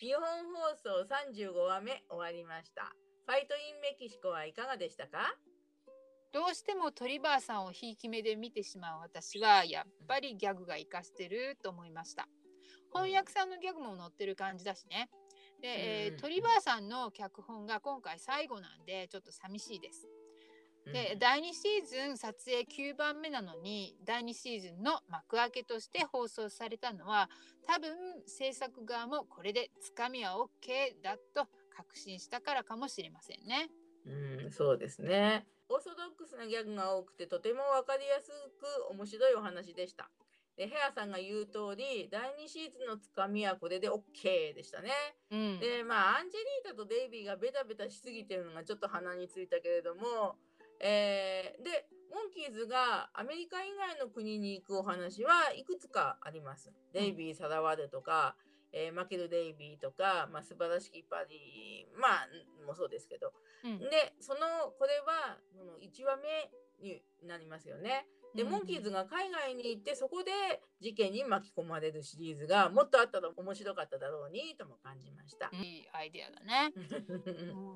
[0.00, 2.92] 日本放送35話目終わりました。
[3.26, 5.34] ファイトインメキシコはいかがでしたか？
[6.32, 12.28] どうしてもトリバーさんをひいき目で見てしまう私はやっぱりギャグが活かしてると思いました。
[12.92, 15.10] 翻訳さんのギャグも載ってる感じだしね。
[15.60, 20.06] で、えーうんトリバーさんの脚本が今回最後なんでちょっと寂しいです。
[20.92, 27.28] で、うん第2シーズン撮影9番目なのに第2シーズンの幕開けとして放送されたのは
[27.66, 27.90] 多分
[28.26, 33.70] 制作側もこれでつかみは OK だと確信したからかもしれませんね。
[34.06, 35.46] うん、そうですね。
[35.68, 40.10] オーソドックスなギャグが多くてとても分かりやすく面白いお話でした。
[40.58, 44.90] で、ヘアさんが言う通り、第2シーズンのつかみはこれで OK でしたね。
[45.30, 50.34] うん、で、まあ、アンジェリータとデイビーがベタベタしすぎてるのがちょっと鼻についたけれども、
[50.80, 56.72] えーで、モンキーズがアメリカ以外の国に行くお話はいくつかあります。
[56.92, 58.36] デイビー・サラワーデとか、
[58.72, 62.28] えーマケル・デイビーとか、まあ、素晴らしきパディ、まあ、
[62.66, 63.32] もそうですけど、
[63.64, 66.50] うんで、その、これは、この1話目
[66.80, 68.06] になりますよね。
[68.34, 70.30] で、モンキーズが海外に行って、そこで
[70.80, 75.50] 事件に巻き込まれるシリーズがもっとあったら面白かっただろうにとも感じました。
[75.52, 76.72] いいアイデアだね。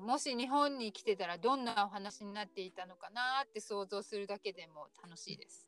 [0.05, 5.67] もし日本に来てたらどんなお話になっていたのかなって想像するだけでも楽しいです。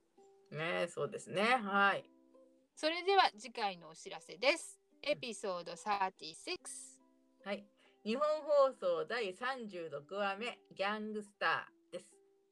[0.51, 1.41] ねそうですね。
[1.41, 2.03] はい。
[2.75, 4.79] それでは次回のお知らせです。
[5.01, 6.57] エピソード36。
[7.43, 7.65] はい。
[8.03, 11.74] 日本放送第36話目、ギャングスター。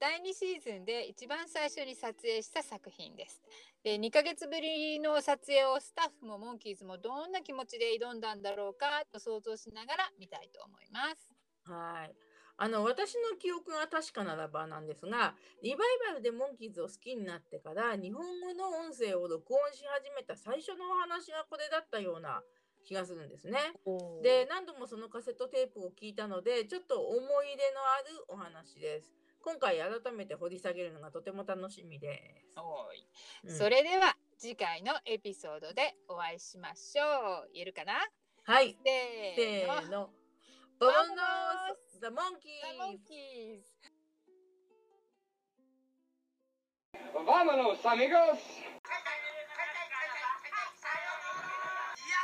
[0.03, 3.41] 第2シーズンで一番最初に撮影した作品です。
[3.85, 11.31] で2ヶ月ぶりの撮影をスタッフもモンキーズもどんな気持ちで挑んだんだろうかと想像しながら見たいと思います。
[11.71, 12.13] はい。
[12.57, 22.43] あの私の記憶が確かならばなんですがリバイバルでモンキーズを好きになってから日本語の音声を録音し始めた最初のお話がこれだったような
[22.83, 23.57] 気がするんですね。
[24.21, 29.22] で何度もそのカセットテープを聞いたのでちょっと思い入れのあるお話です。
[29.43, 32.57] 今回改めて掘り下げるのがとても楽しみです。
[32.57, 33.05] おい、
[33.43, 37.03] うん、それでは次回のエピソードでお会いしましょ
[37.43, 37.49] う。
[37.53, 37.95] 言えるかな？
[38.45, 38.77] はい。
[38.85, 40.11] せーの。
[40.79, 40.93] ボンー
[41.91, 42.51] ス・ザ・モンキー
[43.59, 43.63] ズ。
[47.03, 47.15] やっ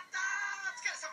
[0.10, 0.72] たー！
[0.72, 1.12] お疲れ様。